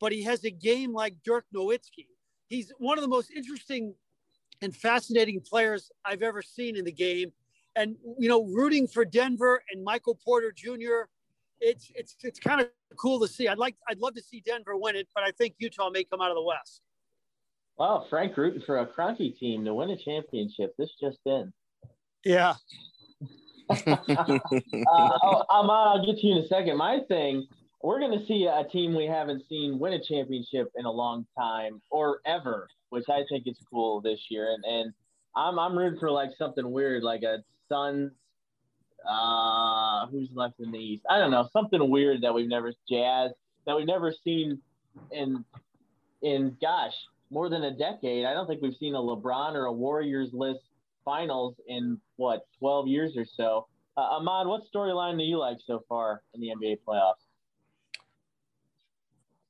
but 0.00 0.12
he 0.12 0.22
has 0.22 0.44
a 0.44 0.50
game 0.50 0.92
like 0.92 1.14
Dirk 1.24 1.44
Nowitzki. 1.54 2.06
He's 2.48 2.72
one 2.78 2.98
of 2.98 3.02
the 3.02 3.08
most 3.08 3.30
interesting 3.34 3.94
and 4.60 4.74
fascinating 4.76 5.40
players 5.40 5.90
I've 6.04 6.22
ever 6.22 6.42
seen 6.42 6.76
in 6.76 6.84
the 6.84 6.92
game. 6.92 7.32
And 7.74 7.96
you 8.18 8.28
know, 8.28 8.44
rooting 8.44 8.86
for 8.86 9.04
Denver 9.04 9.62
and 9.72 9.82
Michael 9.82 10.18
Porter 10.22 10.52
Jr 10.52 11.08
it's 11.62 11.90
it's 11.94 12.16
it's 12.22 12.38
kind 12.38 12.60
of 12.60 12.68
cool 12.98 13.20
to 13.20 13.28
see. 13.28 13.48
I'd 13.48 13.58
like 13.58 13.76
I'd 13.88 13.98
love 13.98 14.14
to 14.14 14.22
see 14.22 14.42
Denver 14.44 14.76
win 14.76 14.96
it, 14.96 15.08
but 15.14 15.24
I 15.24 15.30
think 15.30 15.54
Utah 15.58 15.90
may 15.90 16.04
come 16.04 16.20
out 16.20 16.30
of 16.30 16.36
the 16.36 16.42
West. 16.42 16.82
Wow, 17.78 18.06
Frank 18.10 18.36
rooting 18.36 18.62
for 18.66 18.78
a 18.78 18.86
Kroenke 18.86 19.38
team 19.38 19.64
to 19.64 19.74
win 19.74 19.90
a 19.90 19.96
championship. 19.96 20.74
This 20.76 20.90
just 21.00 21.18
in. 21.24 21.52
Yeah. 22.24 22.54
uh, 23.70 23.96
I'll, 24.88 25.70
I'll 25.70 26.04
get 26.04 26.18
to 26.20 26.26
you 26.26 26.36
in 26.36 26.44
a 26.44 26.46
second. 26.48 26.76
My 26.76 27.00
thing, 27.08 27.46
we're 27.82 27.98
going 27.98 28.18
to 28.18 28.26
see 28.26 28.46
a 28.46 28.64
team 28.70 28.94
we 28.94 29.06
haven't 29.06 29.44
seen 29.48 29.78
win 29.78 29.94
a 29.94 30.04
championship 30.04 30.70
in 30.76 30.84
a 30.84 30.90
long 30.90 31.26
time 31.38 31.80
or 31.90 32.20
ever, 32.26 32.68
which 32.90 33.08
I 33.08 33.22
think 33.28 33.44
is 33.46 33.56
cool 33.70 34.00
this 34.00 34.20
year. 34.28 34.52
And 34.52 34.64
and 34.64 34.92
I'm 35.34 35.58
I'm 35.58 35.76
rooting 35.76 35.98
for 35.98 36.10
like 36.10 36.30
something 36.38 36.70
weird, 36.70 37.02
like 37.02 37.22
a 37.22 37.38
Suns 37.68 38.12
uh, 39.08 40.06
who's 40.06 40.28
left 40.34 40.60
in 40.60 40.70
the 40.70 40.78
East? 40.78 41.04
I 41.08 41.18
don't 41.18 41.30
know. 41.30 41.48
Something 41.52 41.90
weird 41.90 42.22
that 42.22 42.34
we've 42.34 42.48
never 42.48 42.72
Jazz 42.88 43.30
that 43.66 43.76
we've 43.76 43.86
never 43.86 44.12
seen 44.24 44.60
in 45.10 45.44
in 46.22 46.56
gosh 46.60 46.94
more 47.30 47.48
than 47.48 47.64
a 47.64 47.70
decade. 47.70 48.24
I 48.24 48.34
don't 48.34 48.46
think 48.46 48.60
we've 48.60 48.76
seen 48.76 48.94
a 48.94 48.98
LeBron 48.98 49.54
or 49.54 49.64
a 49.64 49.72
Warriors 49.72 50.30
list 50.32 50.60
finals 51.04 51.54
in 51.66 51.98
what 52.16 52.46
12 52.58 52.88
years 52.88 53.16
or 53.16 53.24
so. 53.24 53.66
Uh, 53.96 54.00
Ahmad, 54.00 54.46
what 54.46 54.62
storyline 54.72 55.18
do 55.18 55.24
you 55.24 55.38
like 55.38 55.58
so 55.66 55.82
far 55.88 56.22
in 56.34 56.40
the 56.40 56.48
NBA 56.48 56.78
playoffs? 56.86 57.24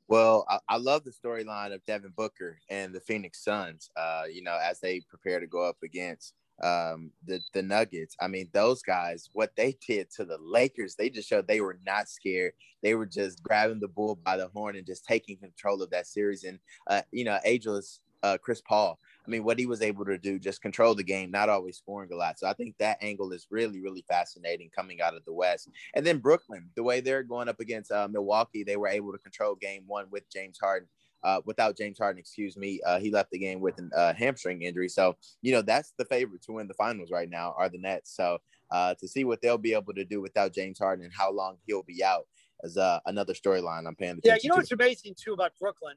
Well, 0.09 0.45
I, 0.49 0.59
I 0.69 0.77
love 0.77 1.05
the 1.05 1.11
storyline 1.11 1.75
of 1.75 1.85
Devin 1.85 2.13
Booker 2.17 2.59
and 2.69 2.95
the 2.95 3.01
Phoenix 3.01 3.43
Suns. 3.43 3.91
Uh, 3.97 4.25
you 4.31 4.43
know, 4.43 4.59
as 4.63 4.81
they 4.81 5.01
prepare 5.09 5.41
to 5.41 5.47
go 5.47 5.67
up 5.67 5.79
against 5.83 6.35
um, 6.63 7.11
the 7.27 7.41
the 7.55 7.63
Nuggets. 7.63 8.17
I 8.21 8.29
mean, 8.29 8.49
those 8.53 8.83
guys, 8.83 9.29
what 9.33 9.55
they 9.57 9.77
did 9.87 10.11
to 10.13 10.25
the 10.25 10.39
Lakers, 10.41 10.95
they 10.95 11.11
just 11.11 11.29
showed 11.29 11.47
they 11.47 11.61
were 11.61 11.79
not 11.85 12.09
scared. 12.09 12.53
They 12.83 12.95
were 12.95 13.07
just 13.07 13.43
grabbing 13.43 13.81
the 13.81 13.89
bull 13.89 14.17
by 14.17 14.37
the 14.37 14.49
horn 14.49 14.77
and 14.77 14.87
just 14.87 15.05
taking 15.05 15.37
control 15.37 15.83
of 15.83 15.91
that 15.91 16.07
series. 16.07 16.45
And 16.45 16.59
uh, 16.87 17.03
you 17.11 17.25
know, 17.25 17.39
ageless 17.45 18.01
uh, 18.23 18.39
Chris 18.41 18.61
Paul. 18.61 18.99
I 19.27 19.31
mean, 19.31 19.45
what 19.45 19.59
he 19.59 19.67
was 19.67 19.83
able 19.83 20.05
to 20.05 20.19
do, 20.19 20.39
just 20.39 20.63
control 20.63 20.95
the 20.95 21.03
game, 21.03 21.31
not 21.31 21.49
always 21.49 21.77
scoring 21.77 22.11
a 22.13 22.17
lot. 22.17 22.39
So 22.39 22.47
I 22.47 22.53
think 22.55 22.77
that 22.79 22.99
angle 23.01 23.33
is 23.33 23.47
really, 23.51 23.81
really 23.81 24.05
fascinating 24.09 24.71
coming 24.75 25.01
out 25.01 25.15
of 25.15 25.25
the 25.25 25.33
West. 25.33 25.69
And 25.95 26.05
then 26.05 26.19
Brooklyn, 26.19 26.71
the 26.75 26.83
way 26.83 27.01
they're 27.01 27.23
going 27.23 27.49
up 27.49 27.61
against 27.61 27.93
uh, 27.93 28.09
Milwaukee, 28.11 28.65
they 28.65 28.77
were 28.77 28.89
able 28.89 29.13
to 29.13 29.19
control 29.19 29.55
game 29.55 29.85
one 29.87 30.07
with 30.11 30.29
James 30.31 30.59
Harden. 30.61 30.89
Uh, 31.25 31.41
without 31.45 31.77
James 31.77 31.99
Harden, 31.99 32.19
excuse 32.19 32.57
me. 32.57 32.81
Uh, 32.85 32.99
he 32.99 33.11
left 33.11 33.31
the 33.31 33.39
game 33.39 33.61
with 33.61 33.79
a 33.79 33.97
uh, 33.97 34.15
hamstring 34.15 34.63
injury. 34.63 34.89
So, 34.89 35.17
you 35.41 35.53
know, 35.53 35.63
that's 35.63 35.93
the 35.99 36.05
favorite 36.05 36.43
to 36.43 36.53
win 36.53 36.69
the 36.69 36.75
finals 36.75 37.11
right 37.11 37.29
now 37.29 37.55
are 37.57 37.69
the 37.69 37.79
Nets. 37.79 38.15
So, 38.15 38.39
uh, 38.71 38.95
to 39.01 39.07
see 39.07 39.25
what 39.25 39.43
they'll 39.43 39.59
be 39.59 39.75
able 39.75 39.95
to 39.95 40.05
do 40.05 40.21
without 40.21 40.55
James 40.55 40.79
Harden 40.79 41.05
and 41.05 41.15
how 41.15 41.31
long 41.31 41.59
he'll 41.67 41.83
be 41.83 42.03
out 42.03 42.27
is 42.63 42.77
uh, 42.77 43.01
another 43.07 43.35
storyline 43.35 43.87
I'm 43.87 43.95
paying 43.95 44.13
attention 44.13 44.31
Yeah, 44.31 44.37
you 44.43 44.49
know 44.49 44.55
to. 44.55 44.61
what's 44.61 44.73
amazing 44.73 45.15
too 45.17 45.33
about 45.33 45.53
Brooklyn 45.61 45.97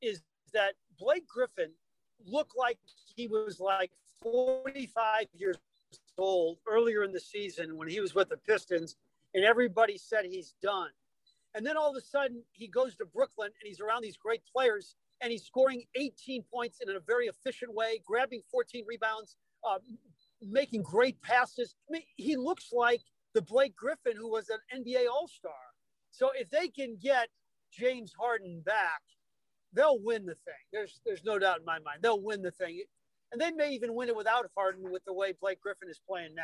is 0.00 0.22
that 0.52 0.74
Blake 0.98 1.26
Griffin 1.26 1.70
looked 2.26 2.56
like 2.56 2.78
he 3.14 3.28
was 3.28 3.60
like 3.60 3.90
45 4.22 5.26
years 5.34 5.56
old 6.18 6.58
earlier 6.66 7.04
in 7.04 7.12
the 7.12 7.20
season 7.20 7.76
when 7.76 7.88
he 7.88 8.00
was 8.00 8.14
with 8.14 8.28
the 8.28 8.36
Pistons, 8.36 8.96
and 9.34 9.44
everybody 9.44 9.98
said 9.98 10.24
he's 10.24 10.54
done. 10.62 10.90
And 11.54 11.66
then 11.66 11.76
all 11.76 11.90
of 11.90 11.96
a 11.96 12.00
sudden, 12.00 12.42
he 12.52 12.68
goes 12.68 12.96
to 12.96 13.04
Brooklyn 13.04 13.48
and 13.60 13.68
he's 13.68 13.80
around 13.80 14.02
these 14.02 14.16
great 14.16 14.42
players 14.54 14.96
and 15.20 15.30
he's 15.30 15.44
scoring 15.44 15.84
18 15.94 16.44
points 16.52 16.78
in 16.80 16.94
a 16.94 17.00
very 17.00 17.26
efficient 17.26 17.74
way, 17.74 18.00
grabbing 18.04 18.42
14 18.50 18.84
rebounds, 18.86 19.36
uh, 19.68 19.78
making 20.40 20.82
great 20.82 21.20
passes. 21.22 21.74
I 21.88 21.92
mean, 21.92 22.02
he 22.16 22.36
looks 22.36 22.70
like 22.72 23.02
the 23.34 23.42
Blake 23.42 23.76
Griffin 23.76 24.16
who 24.16 24.30
was 24.30 24.48
an 24.48 24.58
NBA 24.74 25.06
All 25.10 25.28
Star. 25.28 25.52
So 26.10 26.30
if 26.38 26.50
they 26.50 26.68
can 26.68 26.96
get 27.00 27.28
James 27.72 28.12
Harden 28.18 28.62
back, 28.64 29.02
they'll 29.72 29.98
win 30.00 30.26
the 30.26 30.34
thing. 30.34 30.54
There's 30.72 31.00
there's 31.06 31.24
no 31.24 31.38
doubt 31.38 31.60
in 31.60 31.64
my 31.64 31.78
mind. 31.78 32.00
They'll 32.02 32.20
win 32.20 32.42
the 32.42 32.50
thing, 32.50 32.82
and 33.30 33.40
they 33.40 33.50
may 33.50 33.70
even 33.72 33.94
win 33.94 34.08
it 34.08 34.16
without 34.16 34.46
Harden 34.56 34.90
with 34.90 35.04
the 35.06 35.14
way 35.14 35.32
Blake 35.40 35.60
Griffin 35.60 35.88
is 35.88 36.00
playing 36.06 36.34
now. 36.34 36.42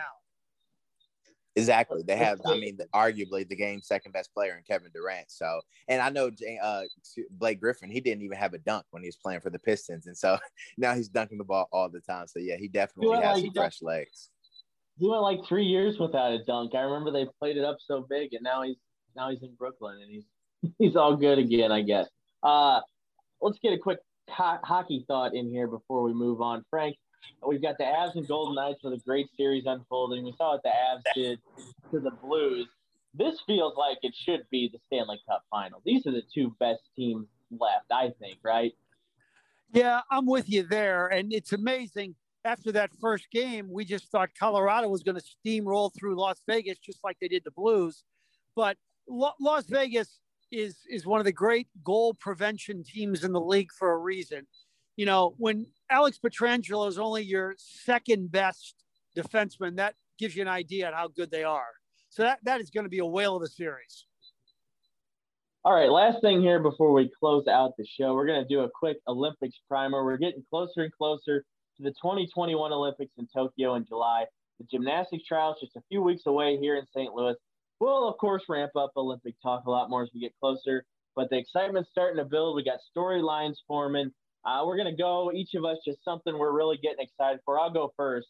Exactly. 1.59 2.03
They 2.07 2.17
have, 2.17 2.41
I 2.47 2.57
mean, 2.57 2.79
arguably 2.95 3.49
the 3.49 3.57
game's 3.57 3.87
second 3.87 4.13
best 4.13 4.33
player 4.33 4.57
in 4.57 4.63
Kevin 4.63 4.91
Durant. 4.95 5.31
So, 5.31 5.61
and 5.89 6.01
I 6.01 6.11
know 6.11 6.31
uh, 6.63 6.83
Blake 7.31 7.61
Griffin, 7.61 7.91
he 7.91 8.01
didn't 8.01 8.23
even 8.23 8.39
have 8.39 8.55
a 8.55 8.59
dunk 8.59 8.85
when 8.91 9.03
he 9.03 9.09
was 9.09 9.17
playing 9.17 9.41
for 9.41 9.51
the 9.51 9.59
Pistons. 9.59 10.07
And 10.07 10.17
so 10.17 10.39
now 10.79 10.95
he's 10.95 11.09
dunking 11.09 11.39
the 11.39 11.45
ball 11.45 11.69
all 11.73 11.89
the 11.89 12.01
time. 12.01 12.27
So, 12.27 12.39
yeah, 12.39 12.57
he 12.57 12.69
definitely 12.69 13.17
has 13.17 13.37
like, 13.37 13.45
some 13.45 13.55
fresh 13.55 13.83
legs. 13.83 14.31
He 14.99 15.09
went 15.09 15.23
like 15.23 15.45
three 15.47 15.65
years 15.65 15.99
without 15.99 16.33
a 16.33 16.45
dunk. 16.45 16.75
I 16.75 16.81
remember 16.81 17.13
they 17.13 17.27
played 17.39 17.57
it 17.57 17.65
up 17.65 17.77
so 17.81 18.05
big, 18.09 18.33
and 18.35 18.43
now 18.43 18.63
he's 18.63 18.79
now 19.15 19.31
he's 19.31 19.43
in 19.43 19.55
Brooklyn 19.55 19.99
and 20.03 20.11
he's 20.11 20.25
he's 20.79 20.97
all 20.97 21.17
good 21.17 21.39
again, 21.39 21.71
I 21.71 21.83
guess. 21.83 22.09
Uh, 22.43 22.81
let's 23.41 23.59
get 23.61 23.73
a 23.73 23.79
quick 23.79 23.99
ho- 24.29 24.59
hockey 24.63 25.05
thought 25.07 25.35
in 25.35 25.49
here 25.49 25.67
before 25.67 26.03
we 26.03 26.13
move 26.13 26.41
on. 26.41 26.65
Frank, 26.71 26.97
we've 27.47 27.63
got 27.63 27.79
the 27.79 27.85
Avs 27.85 28.15
and 28.15 28.27
Golden 28.27 28.55
Knights 28.55 28.83
with 28.83 28.95
a 28.95 29.03
great 29.05 29.29
series 29.37 29.65
unfolding. 29.67 30.25
We 30.25 30.35
saw 30.37 30.53
what 30.53 30.63
the 30.63 30.71
Avs 30.71 31.03
did 31.15 31.39
to 31.91 32.01
the 32.01 32.11
Blues. 32.11 32.67
This 33.15 33.41
feels 33.47 33.75
like 33.77 33.99
it 34.03 34.15
should 34.15 34.45
be 34.51 34.71
the 34.73 34.79
Stanley 34.87 35.21
Cup 35.29 35.45
final. 35.51 35.81
These 35.85 36.07
are 36.07 36.13
the 36.13 36.23
two 36.33 36.55
best 36.61 36.83
teams 36.95 37.27
left, 37.51 37.91
I 37.91 38.13
think, 38.21 38.39
right? 38.45 38.73
Yeah, 39.73 40.01
I'm 40.11 40.27
with 40.27 40.49
you 40.49 40.63
there. 40.63 41.09
And 41.09 41.33
it's 41.33 41.53
amazing. 41.53 42.15
After 42.45 42.73
that 42.73 42.91
first 43.01 43.31
game, 43.31 43.69
we 43.71 43.85
just 43.85 44.11
thought 44.11 44.31
Colorado 44.39 44.89
was 44.89 45.03
going 45.03 45.19
to 45.19 45.23
steamroll 45.23 45.91
through 45.99 46.19
Las 46.19 46.41
Vegas 46.47 46.79
just 46.79 47.03
like 47.03 47.17
they 47.21 47.29
did 47.29 47.45
the 47.45 47.51
Blues. 47.51 48.05
But 48.55 48.77
Las 49.09 49.67
Vegas 49.67 50.21
is 50.51 50.79
is 50.89 51.05
one 51.05 51.21
of 51.21 51.27
the 51.27 51.33
great 51.33 51.69
goal 51.85 52.15
prevention 52.15 52.83
teams 52.83 53.25
in 53.25 53.33
the 53.33 53.41
league 53.41 53.71
for 53.73 53.93
a 53.93 53.99
reason. 53.99 54.47
You 54.99 55.07
know, 55.07 55.37
when 55.39 55.67
Alex 55.89 56.19
Pietrangelo 56.19 56.89
is 56.89 56.99
only 56.99 57.23
your 57.23 57.55
second 57.57 58.33
best 58.33 58.75
defenseman, 59.17 59.77
that 59.77 59.95
gives 60.19 60.35
you 60.35 60.43
an 60.43 60.49
idea 60.49 60.89
on 60.89 60.93
how 60.93 61.07
good 61.07 61.31
they 61.31 61.45
are. 61.45 61.71
So 62.09 62.25
that, 62.25 62.41
that 62.43 62.61
is 62.61 62.71
going 62.71 62.83
to 62.83 62.91
be 62.91 62.99
a 62.99 63.07
whale 63.07 63.37
of 63.37 63.43
a 63.45 63.47
series. 63.47 64.07
All 65.65 65.73
right, 65.73 65.89
last 65.89 66.21
thing 66.21 66.41
here 66.41 66.59
before 66.59 66.93
we 66.93 67.09
close 67.21 67.47
out 67.47 67.75
the 67.79 67.87
show, 67.87 68.13
we're 68.13 68.27
going 68.27 68.43
to 68.43 68.49
do 68.49 68.63
a 68.63 68.69
quick 68.75 68.97
Olympics 69.07 69.55
primer. 69.69 70.05
We're 70.05 70.17
getting 70.17 70.43
closer 70.51 70.83
and 70.83 70.93
closer 70.93 71.45
to 71.77 71.83
the 71.85 71.91
2021 71.91 72.73
Olympics 72.73 73.13
in 73.19 73.29
Tokyo 73.33 73.77
in 73.77 73.87
July. 73.87 74.25
The 74.59 74.67
gymnastics 74.69 75.25
trials 75.27 75.59
just 75.61 75.77
a 75.77 75.83
few 75.89 76.03
weeks 76.03 76.23
away 76.27 76.57
here 76.57 76.75
in 76.75 76.85
St. 76.93 77.15
Louis. 77.15 77.37
We'll, 77.79 78.09
of 78.09 78.19
course, 78.19 78.43
ramp 78.49 78.73
up 78.77 78.91
Olympic 78.97 79.37
talk 79.41 79.67
a 79.67 79.71
lot 79.71 79.91
more 79.91 80.03
as 80.03 80.11
we 80.13 80.21
get 80.21 80.33
closer, 80.41 80.85
but 81.15 81.31
the 81.31 81.39
excitement's 81.39 81.91
starting 81.91 82.17
to 82.17 82.25
build. 82.25 82.57
We 82.57 82.65
got 82.65 82.81
storylines 82.97 83.59
forming. 83.69 84.11
Uh, 84.45 84.63
we're 84.67 84.77
going 84.77 84.91
to 84.91 84.97
go, 84.97 85.31
each 85.33 85.55
of 85.55 85.65
us, 85.65 85.79
just 85.85 86.03
something 86.05 86.39
we're 86.39 86.53
really 86.53 86.79
getting 86.79 87.05
excited 87.05 87.41
for. 87.45 87.59
I'll 87.59 87.71
go 87.71 87.93
first. 87.97 88.29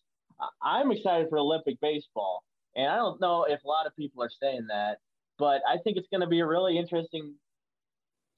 I'm 0.62 0.90
excited 0.92 1.28
for 1.28 1.38
Olympic 1.38 1.80
baseball. 1.80 2.42
And 2.76 2.86
I 2.86 2.96
don't 2.96 3.20
know 3.20 3.44
if 3.44 3.62
a 3.64 3.68
lot 3.68 3.86
of 3.86 3.96
people 3.96 4.22
are 4.22 4.30
saying 4.40 4.66
that, 4.68 4.98
but 5.38 5.62
I 5.68 5.78
think 5.82 5.96
it's 5.96 6.08
going 6.10 6.20
to 6.20 6.26
be 6.26 6.40
a 6.40 6.46
really 6.46 6.78
interesting 6.78 7.34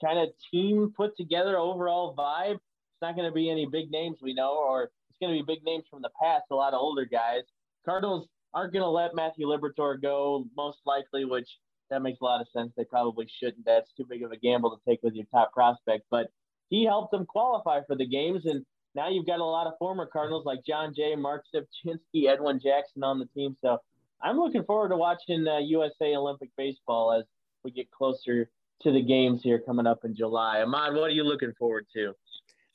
kind 0.03 0.19
of 0.19 0.29
team 0.51 0.93
put 0.97 1.17
together 1.17 1.59
overall 1.59 2.15
vibe. 2.15 2.55
It's 2.55 3.03
not 3.03 3.17
going 3.17 3.29
to 3.29 3.35
be 3.35 3.51
any 3.51 3.67
big 3.67 3.91
names 3.91 4.19
we 4.23 4.35
know, 4.35 4.57
or 4.57 4.85
it's 4.85 5.19
going 5.21 5.37
to 5.37 5.45
be 5.45 5.55
big 5.55 5.65
names 5.65 5.85
from 5.91 6.03
the 6.03 6.11
past, 6.21 6.45
a 6.51 6.55
lot 6.55 6.75
of 6.75 6.81
older 6.81 7.05
guys. 7.05 7.43
Cardinals 7.85 8.29
aren't 8.55 8.73
going 8.73 8.83
to 8.83 8.89
let 8.89 9.15
Matthew 9.15 9.47
Liberatore 9.47 10.01
go, 10.01 10.45
most 10.57 10.79
likely, 10.87 11.25
which 11.25 11.49
that 11.91 12.03
makes 12.03 12.21
a 12.21 12.25
lot 12.25 12.41
of 12.41 12.49
sense. 12.49 12.73
They 12.77 12.85
probably 12.85 13.29
shouldn't. 13.41 13.67
That's 13.67 13.93
too 13.93 14.07
big 14.09 14.23
of 14.23 14.33
a 14.33 14.37
gamble 14.37 14.71
to 14.71 14.91
take 14.91 15.01
with 15.03 15.15
your 15.15 15.27
top 15.31 15.53
prospect. 15.53 16.05
But 16.11 16.29
he 16.71 16.85
helped 16.85 17.11
them 17.11 17.27
qualify 17.27 17.81
for 17.87 17.97
the 17.97 18.07
games, 18.07 18.47
and 18.47 18.65
now 18.95 19.09
you've 19.09 19.27
got 19.27 19.41
a 19.41 19.45
lot 19.45 19.67
of 19.67 19.75
former 19.79 20.07
Cardinals 20.07 20.47
like 20.47 20.65
Jon 20.65 20.95
Jay, 20.95 21.15
Mark 21.15 21.45
Szczepinski, 21.55 22.29
Edwin 22.29 22.59
Jackson 22.59 23.05
on 23.05 23.19
the 23.19 23.27
team. 23.27 23.57
So 23.61 23.79
I'm 24.23 24.39
looking 24.39 24.65
forward 24.65 24.89
to 24.91 24.97
watching 24.97 25.47
uh, 25.47 25.59
USA 25.59 26.15
Olympic 26.17 26.51
baseball 26.57 27.13
as 27.13 27.25
we 27.65 27.71
get 27.71 27.91
closer 27.91 28.49
to 28.83 28.93
the 28.93 29.03
games 29.03 29.43
here 29.43 29.59
coming 29.59 29.87
up 29.87 30.05
in 30.05 30.15
July. 30.15 30.63
Ahmad, 30.63 30.95
what 30.95 31.05
are 31.05 31.11
you 31.11 31.25
looking 31.25 31.53
forward 31.59 31.87
to? 31.95 32.15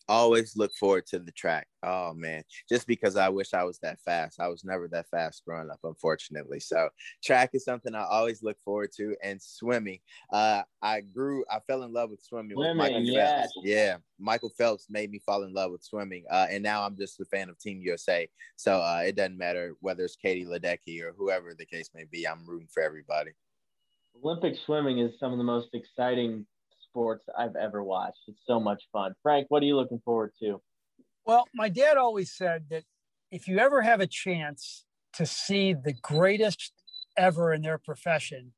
Always 0.08 0.56
look 0.56 0.74
forward 0.74 1.06
to 1.08 1.20
the 1.20 1.32
track. 1.32 1.68
Oh 1.84 2.14
man, 2.14 2.44
just 2.68 2.88
because 2.88 3.16
I 3.16 3.30
wish 3.30 3.54
I 3.54 3.64
was 3.64 3.80
that 3.80 4.00
fast. 4.02 4.40
I 4.40 4.48
was 4.48 4.64
never 4.64 4.88
that 4.90 5.08
fast 5.10 5.44
growing 5.46 5.70
up, 5.70 5.80
unfortunately. 5.84 6.60
So 6.60 6.90
track 7.24 7.52
is 7.54 7.64
something 7.64 7.94
I 7.94 8.04
always 8.04 8.44
look 8.44 8.58
forward 8.64 8.92
to, 8.98 9.16
and 9.24 9.42
swimming. 9.42 10.00
Uh, 10.32 10.64
I 10.82 11.02
grew, 11.02 11.46
I 11.50 11.60
fell 11.68 11.84
in 11.84 11.94
love 11.94 12.10
with 12.12 12.24
swimming. 12.24 12.56
Swimming, 12.56 12.78
with 12.78 12.92
Michael 12.92 13.02
yes. 13.02 13.42
Phelps. 13.42 13.54
Yeah, 13.64 13.98
Michael 14.20 14.52
Phelps 14.58 14.88
made 14.90 15.12
me 15.12 15.20
fall 15.26 15.44
in 15.44 15.54
love 15.54 15.72
with 15.72 15.84
swimming, 15.84 16.26
uh, 16.30 16.48
and 16.50 16.64
now 16.64 16.86
I'm 16.86 16.98
just 16.98 17.20
a 17.20 17.26
fan 17.26 17.50
of 17.50 17.60
Team 17.60 17.82
USA. 17.82 18.28
So 18.56 18.80
uh, 18.80 19.04
it 19.06 19.16
doesn't 19.16 19.38
matter 19.38 19.76
whether 19.82 20.04
it's 20.04 20.16
Katie 20.16 20.46
Ledecky 20.46 21.02
or 21.02 21.14
whoever 21.18 21.54
the 21.54 21.66
case 21.66 21.90
may 21.94 22.06
be. 22.06 22.28
I'm 22.28 22.46
rooting 22.46 22.70
for 22.74 22.84
everybody. 22.84 23.32
Olympic 24.24 24.56
swimming 24.66 25.00
is 25.00 25.12
some 25.20 25.32
of 25.32 25.38
the 25.38 25.44
most 25.44 25.70
exciting 25.74 26.46
sports 26.96 27.26
I've 27.38 27.58
ever 27.58 27.84
watched. 27.84 28.20
It's 28.30 28.40
so 28.48 28.58
much 28.58 28.84
fun. 28.94 29.16
Frank, 29.22 29.48
what 29.50 29.62
are 29.62 29.66
you 29.66 29.76
looking 29.76 30.00
forward 30.06 30.32
to? 30.42 30.62
Well, 31.26 31.46
my 31.54 31.68
dad 31.68 31.98
always 31.98 32.32
said 32.32 32.68
that 32.70 32.84
if 33.32 33.50
you 33.50 33.60
ever 33.60 33.82
have 33.82 34.00
a 34.00 34.08
chance 34.08 34.86
to 35.14 35.26
see 35.26 35.74
the 35.74 35.92
greatest 35.92 36.72
ever 37.18 37.54
in 37.54 37.64
their 37.64 37.78
profession, 37.78 38.54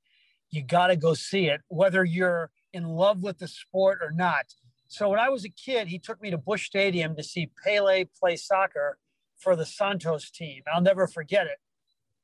you 0.51 0.63
got 0.63 0.87
to 0.87 0.95
go 0.95 1.15
see 1.15 1.47
it, 1.47 1.61
whether 1.69 2.05
you're 2.05 2.51
in 2.73 2.83
love 2.83 3.23
with 3.23 3.39
the 3.39 3.47
sport 3.47 3.99
or 4.03 4.11
not. 4.11 4.45
So 4.87 5.09
when 5.09 5.19
I 5.19 5.29
was 5.29 5.43
a 5.43 5.49
kid, 5.49 5.87
he 5.87 5.97
took 5.97 6.21
me 6.21 6.29
to 6.29 6.37
Busch 6.37 6.67
Stadium 6.67 7.15
to 7.15 7.23
see 7.23 7.49
Pele 7.63 8.05
play 8.19 8.35
soccer 8.35 8.99
for 9.39 9.55
the 9.55 9.65
Santos 9.65 10.29
team. 10.29 10.61
I'll 10.71 10.81
never 10.81 11.07
forget 11.07 11.47
it. 11.47 11.57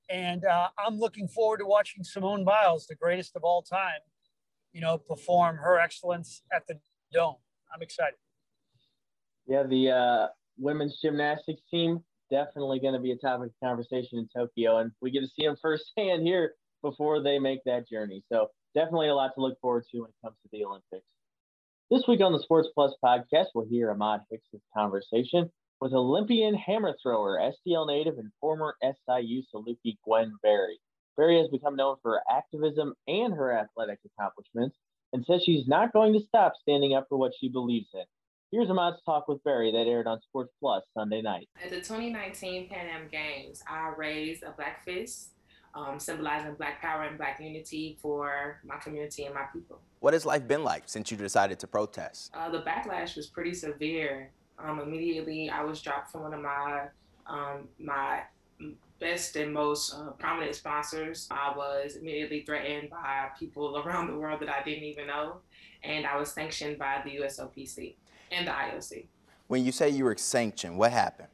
And 0.10 0.46
uh, 0.46 0.67
I'm 0.77 1.00
looking 1.00 1.27
forward 1.27 1.58
to 1.58 1.65
watching 1.65 2.03
Simone 2.03 2.43
Biles, 2.43 2.86
the 2.86 2.96
greatest 2.96 3.36
of 3.36 3.43
all 3.43 3.63
time, 3.63 4.00
you 4.74 4.82
know, 4.82 4.98
perform 4.98 5.58
her 5.58 5.80
excellence 5.80 6.42
at 6.53 6.68
the 6.68 6.80
Dome. 7.13 7.36
I'm 7.74 7.82
excited. 7.82 8.15
Yeah, 9.48 9.63
the 9.63 9.92
uh, 9.92 10.27
women's 10.58 11.00
gymnastics 11.01 11.62
team 11.70 12.03
definitely 12.32 12.80
going 12.80 12.94
to 12.94 13.00
be 13.00 13.12
a 13.12 13.18
topic 13.18 13.50
of 13.50 13.68
conversation 13.68 14.18
in 14.18 14.27
Tokyo, 14.36 14.77
and 14.80 14.92
we 15.01 15.12
get 15.12 15.22
to 15.22 15.27
see 15.27 15.46
them 15.46 15.56
firsthand 15.62 16.24
here 16.24 16.53
before 16.82 17.22
they 17.22 17.39
make 17.39 17.60
that 17.65 17.88
journey. 17.88 18.24
So 18.32 18.48
definitely 18.74 19.10
a 19.10 19.15
lot 19.15 19.32
to 19.36 19.42
look 19.42 19.60
forward 19.62 19.86
to 19.92 20.01
when 20.01 20.10
it 20.10 20.15
comes 20.24 20.36
to 20.44 20.50
the 20.51 20.65
Olympics. 20.65 21.06
This 21.92 22.03
week 22.08 22.22
on 22.22 22.34
the 22.34 22.39
Sports 22.39 22.70
Plus 22.74 22.94
podcast, 23.03 23.48
we'll 23.53 23.68
hear 23.70 23.92
Ahmad 23.92 24.22
Hicks' 24.32 24.63
conversation 24.75 25.51
with 25.80 25.94
Olympian 25.94 26.56
hammer 26.56 26.96
thrower, 27.01 27.39
STL 27.39 27.86
native, 27.88 28.18
and 28.18 28.32
former 28.39 28.74
SIU 28.82 29.44
Saluki 29.53 29.98
Gwen 30.03 30.34
Berry. 30.42 30.80
Berry 31.17 31.39
has 31.39 31.48
become 31.50 31.75
known 31.75 31.98
for 32.01 32.13
her 32.13 32.22
activism 32.38 32.96
and 33.08 33.34
her 33.34 33.55
athletic 33.55 34.00
accomplishments 34.05 34.75
and 35.12 35.24
says 35.25 35.43
she's 35.43 35.67
not 35.67 35.93
going 35.93 36.13
to 36.13 36.20
stop 36.27 36.53
standing 36.62 36.96
up 36.96 37.05
for 37.08 37.17
what 37.17 37.34
she 37.39 37.50
believes 37.50 37.88
in. 37.93 38.03
Here's 38.51 38.70
a 38.70 38.72
Ahmad's 38.72 39.01
talk 39.03 39.27
with 39.27 39.43
Berry 39.43 39.72
that 39.72 39.88
aired 39.88 40.08
on 40.08 40.22
Sports 40.22 40.53
Plus 40.60 40.84
Sunday 40.96 41.22
night. 41.22 41.50
At 41.63 41.70
the 41.70 41.77
2019 41.77 42.70
Pan 42.70 42.88
Am 42.88 43.08
Games, 43.12 43.63
I 43.67 43.93
raised 43.98 44.43
a 44.43 44.51
black 44.51 44.86
fist, 44.86 45.29
um, 45.74 46.00
symbolizing 46.00 46.53
black 46.55 46.82
power 46.82 47.03
and 47.03 47.17
black 47.17 47.39
unity 47.39 47.98
for 48.01 48.60
my 48.63 48.77
community 48.77 49.25
and 49.25 49.34
my 49.34 49.46
people. 49.51 49.82
What 50.00 50.13
has 50.13 50.25
life 50.25 50.48
been 50.48 50.63
like 50.63 50.84
since 50.86 51.10
you 51.10 51.17
decided 51.17 51.60
to 51.60 51.67
protest? 51.67 52.32
Uh, 52.36 52.50
the 52.50 52.62
backlash 52.62 53.15
was 53.15 53.27
pretty 53.27 53.53
severe. 53.53 54.32
Um, 54.60 54.79
immediately, 54.79 55.50
I 55.50 55.63
was 55.63 55.82
dropped 55.82 56.12
from 56.12 56.22
one 56.22 56.34
of 56.34 56.41
my 56.41 56.88
um, 57.25 57.70
my 57.79 58.22
best 59.03 59.36
and 59.36 59.53
most 59.53 59.93
uh, 59.93 60.12
prominent 60.12 60.55
sponsors. 60.55 61.27
I 61.29 61.53
was 61.55 61.98
immediately 61.98 62.41
threatened 62.41 62.89
by 62.89 63.27
people 63.38 63.77
around 63.86 64.07
the 64.07 64.17
world 64.17 64.39
that 64.41 64.50
I 64.50 64.63
didn't 64.63 64.86
even 64.86 65.07
know, 65.07 65.38
and 65.83 66.05
I 66.05 66.17
was 66.17 66.31
sanctioned 66.31 66.79
by 66.79 67.01
the 67.03 67.12
USOPC 67.17 67.95
and 68.31 68.48
the 68.48 68.51
IOC. 68.51 69.05
When 69.48 69.65
you 69.65 69.72
say 69.72 69.89
you 69.89 70.05
were 70.05 70.15
sanctioned, 70.17 70.77
what 70.77 70.91
happened? 70.91 71.27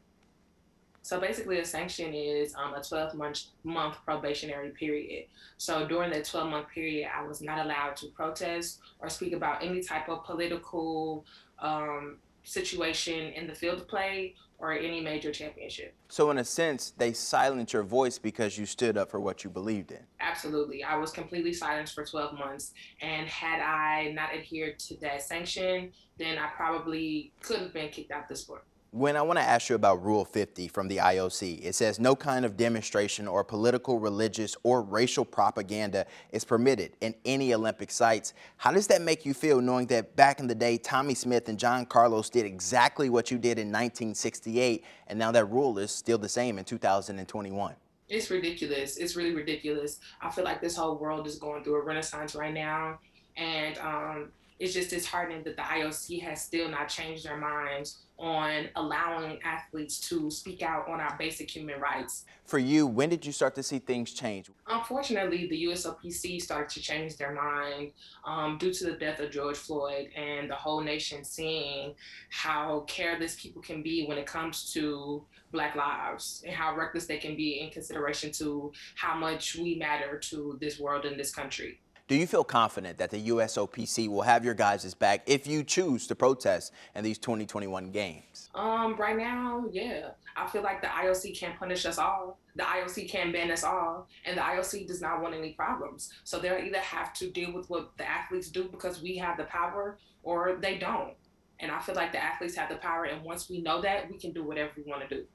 So 1.03 1.19
basically, 1.19 1.59
a 1.59 1.65
sanction 1.65 2.13
is 2.13 2.53
um, 2.55 2.73
a 2.73 2.83
12 2.83 3.13
month, 3.13 3.43
month 3.63 3.97
probationary 4.03 4.71
period. 4.71 5.25
So 5.57 5.87
during 5.87 6.11
that 6.11 6.25
12 6.25 6.49
month 6.49 6.67
period, 6.69 7.09
I 7.15 7.25
was 7.25 7.41
not 7.41 7.65
allowed 7.65 7.95
to 7.97 8.07
protest 8.07 8.79
or 8.99 9.09
speak 9.09 9.33
about 9.33 9.63
any 9.63 9.81
type 9.81 10.09
of 10.09 10.25
political 10.25 11.25
um, 11.59 12.17
situation 12.43 13.31
in 13.33 13.47
the 13.47 13.55
field 13.55 13.79
of 13.79 13.87
play 13.87 14.35
or 14.59 14.73
any 14.73 14.99
major 14.99 15.31
championship. 15.31 15.93
So, 16.09 16.31
in 16.31 16.37
a 16.37 16.43
sense, 16.43 16.93
they 16.97 17.13
silenced 17.13 17.73
your 17.73 17.83
voice 17.83 18.17
because 18.17 18.57
you 18.57 18.65
stood 18.65 18.97
up 18.97 19.09
for 19.09 19.19
what 19.19 19.43
you 19.43 19.49
believed 19.49 19.91
in. 19.91 19.99
Absolutely. 20.19 20.83
I 20.83 20.97
was 20.97 21.11
completely 21.11 21.53
silenced 21.53 21.95
for 21.95 22.05
12 22.05 22.37
months. 22.37 22.73
And 23.01 23.27
had 23.27 23.61
I 23.61 24.11
not 24.11 24.33
adhered 24.33 24.79
to 24.79 24.97
that 24.97 25.21
sanction, 25.21 25.91
then 26.17 26.37
I 26.37 26.47
probably 26.47 27.31
could 27.41 27.59
have 27.59 27.73
been 27.73 27.89
kicked 27.89 28.11
out 28.11 28.23
of 28.23 28.29
the 28.29 28.35
sport. 28.35 28.65
When 28.91 29.15
I 29.15 29.21
want 29.21 29.37
to 29.37 29.45
ask 29.45 29.69
you 29.69 29.75
about 29.75 30.03
Rule 30.03 30.25
50 30.25 30.67
from 30.67 30.87
the 30.87 30.97
IOC, 30.97 31.63
it 31.63 31.75
says 31.75 31.99
no 31.99 32.15
kind 32.15 32.43
of 32.43 32.57
demonstration 32.57 33.27
or 33.27 33.43
political, 33.43 33.99
religious, 33.99 34.57
or 34.63 34.81
racial 34.81 35.23
propaganda 35.23 36.07
is 36.31 36.43
permitted 36.43 36.93
in 36.99 37.13
any 37.23 37.53
Olympic 37.53 37.91
sites. 37.91 38.33
How 38.57 38.71
does 38.71 38.87
that 38.87 39.03
make 39.03 39.27
you 39.27 39.35
feel 39.35 39.61
knowing 39.61 39.85
that 39.87 40.15
back 40.15 40.39
in 40.39 40.47
the 40.47 40.55
day, 40.55 40.79
Tommie 40.79 41.13
Smith 41.13 41.49
and 41.49 41.59
John 41.59 41.85
Carlos 41.85 42.31
did 42.31 42.47
exactly 42.47 43.11
what 43.11 43.29
you 43.29 43.37
did 43.37 43.59
in 43.59 43.67
1968, 43.67 44.83
and 45.05 45.19
now 45.19 45.31
that 45.33 45.45
rule 45.45 45.77
is 45.77 45.91
still 45.91 46.17
the 46.17 46.27
same 46.27 46.57
in 46.57 46.65
2021? 46.65 47.75
It's 48.07 48.31
ridiculous. 48.31 48.97
It's 48.97 49.15
really 49.15 49.35
ridiculous. 49.35 49.99
I 50.19 50.31
feel 50.31 50.43
like 50.43 50.61
this 50.61 50.75
whole 50.75 50.97
world 50.97 51.27
is 51.27 51.35
going 51.35 51.63
through 51.63 51.75
a 51.75 51.83
renaissance 51.83 52.33
right 52.33 52.55
now. 52.55 52.97
And 53.37 53.77
um, 53.77 54.31
it's 54.59 54.73
just 54.73 54.89
disheartening 54.89 55.43
that 55.43 55.55
the 55.55 55.61
IOC 55.61 56.21
has 56.21 56.43
still 56.43 56.69
not 56.69 56.89
changed 56.89 57.25
their 57.25 57.37
minds 57.37 57.99
on 58.17 58.67
allowing 58.75 59.39
athletes 59.43 60.01
to 60.09 60.29
speak 60.29 60.61
out 60.61 60.89
on 60.89 60.99
our 60.99 61.15
basic 61.17 61.49
human 61.49 61.79
rights. 61.79 62.25
For 62.43 62.59
you, 62.59 62.85
when 62.85 63.07
did 63.07 63.25
you 63.25 63.31
start 63.31 63.55
to 63.55 63.63
see 63.63 63.79
things 63.79 64.11
change? 64.11 64.49
Unfortunately, 64.67 65.47
the 65.47 65.63
USOPC 65.65 66.41
started 66.41 66.67
to 66.69 66.81
change 66.81 67.15
their 67.15 67.31
mind 67.31 67.93
um, 68.25 68.57
due 68.57 68.73
to 68.73 68.83
the 68.85 68.91
death 68.93 69.21
of 69.21 69.31
George 69.31 69.55
Floyd 69.55 70.09
and 70.17 70.49
the 70.49 70.55
whole 70.55 70.81
nation 70.81 71.23
seeing 71.23 71.93
how 72.29 72.83
careless 72.87 73.39
people 73.39 73.61
can 73.61 73.81
be 73.81 74.05
when 74.05 74.17
it 74.17 74.25
comes 74.25 74.73
to 74.73 75.23
Black 75.53 75.75
lives 75.75 76.43
and 76.45 76.53
how 76.53 76.75
reckless 76.75 77.05
they 77.05 77.17
can 77.17 77.37
be 77.37 77.61
in 77.61 77.69
consideration 77.69 78.31
to 78.33 78.73
how 78.95 79.15
much 79.15 79.55
we 79.55 79.75
matter 79.75 80.19
to 80.19 80.57
this 80.59 80.79
world 80.79 81.05
and 81.05 81.17
this 81.17 81.33
country. 81.33 81.79
Do 82.09 82.15
you 82.15 82.25
feel 82.25 82.43
confident 82.43 82.97
that 82.97 83.11
the 83.11 83.27
USOPC 83.27 84.09
will 84.09 84.23
have 84.23 84.43
your 84.43 84.55
guys' 84.55 84.95
back 84.95 85.21
if 85.27 85.45
you 85.45 85.63
choose 85.63 86.07
to 86.07 86.15
protest 86.15 86.73
in 86.95 87.03
these 87.03 87.19
2021 87.19 87.91
games? 87.91 88.49
Um, 88.55 88.95
right 88.95 89.15
now, 89.15 89.65
yeah. 89.71 90.09
I 90.35 90.47
feel 90.47 90.63
like 90.63 90.81
the 90.81 90.87
IOC 90.87 91.39
can't 91.39 91.59
punish 91.59 91.85
us 91.85 91.99
all. 91.99 92.39
The 92.55 92.63
IOC 92.63 93.07
can't 93.09 93.31
ban 93.31 93.51
us 93.51 93.63
all. 93.63 94.07
And 94.25 94.35
the 94.35 94.41
IOC 94.41 94.87
does 94.87 95.01
not 95.01 95.21
want 95.21 95.35
any 95.35 95.53
problems. 95.53 96.11
So 96.23 96.39
they'll 96.39 96.57
either 96.57 96.79
have 96.79 97.13
to 97.13 97.29
deal 97.29 97.53
with 97.53 97.69
what 97.69 97.95
the 97.99 98.09
athletes 98.09 98.49
do 98.49 98.63
because 98.63 99.03
we 99.03 99.15
have 99.17 99.37
the 99.37 99.43
power 99.43 99.99
or 100.23 100.57
they 100.59 100.79
don't. 100.79 101.13
And 101.59 101.71
I 101.71 101.77
feel 101.79 101.93
like 101.93 102.11
the 102.11 102.23
athletes 102.23 102.55
have 102.55 102.69
the 102.69 102.77
power. 102.77 103.03
And 103.03 103.23
once 103.23 103.51
we 103.51 103.61
know 103.61 103.81
that, 103.81 104.09
we 104.09 104.17
can 104.17 104.31
do 104.31 104.43
whatever 104.43 104.71
we 104.75 104.81
want 104.89 105.07
to 105.07 105.15
do. 105.15 105.25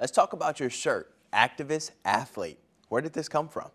Let's 0.00 0.12
talk 0.12 0.32
about 0.32 0.60
your 0.60 0.70
shirt, 0.70 1.14
activist 1.34 1.90
athlete. 2.06 2.58
Where 2.88 3.02
did 3.02 3.12
this 3.12 3.28
come 3.28 3.50
from? 3.50 3.68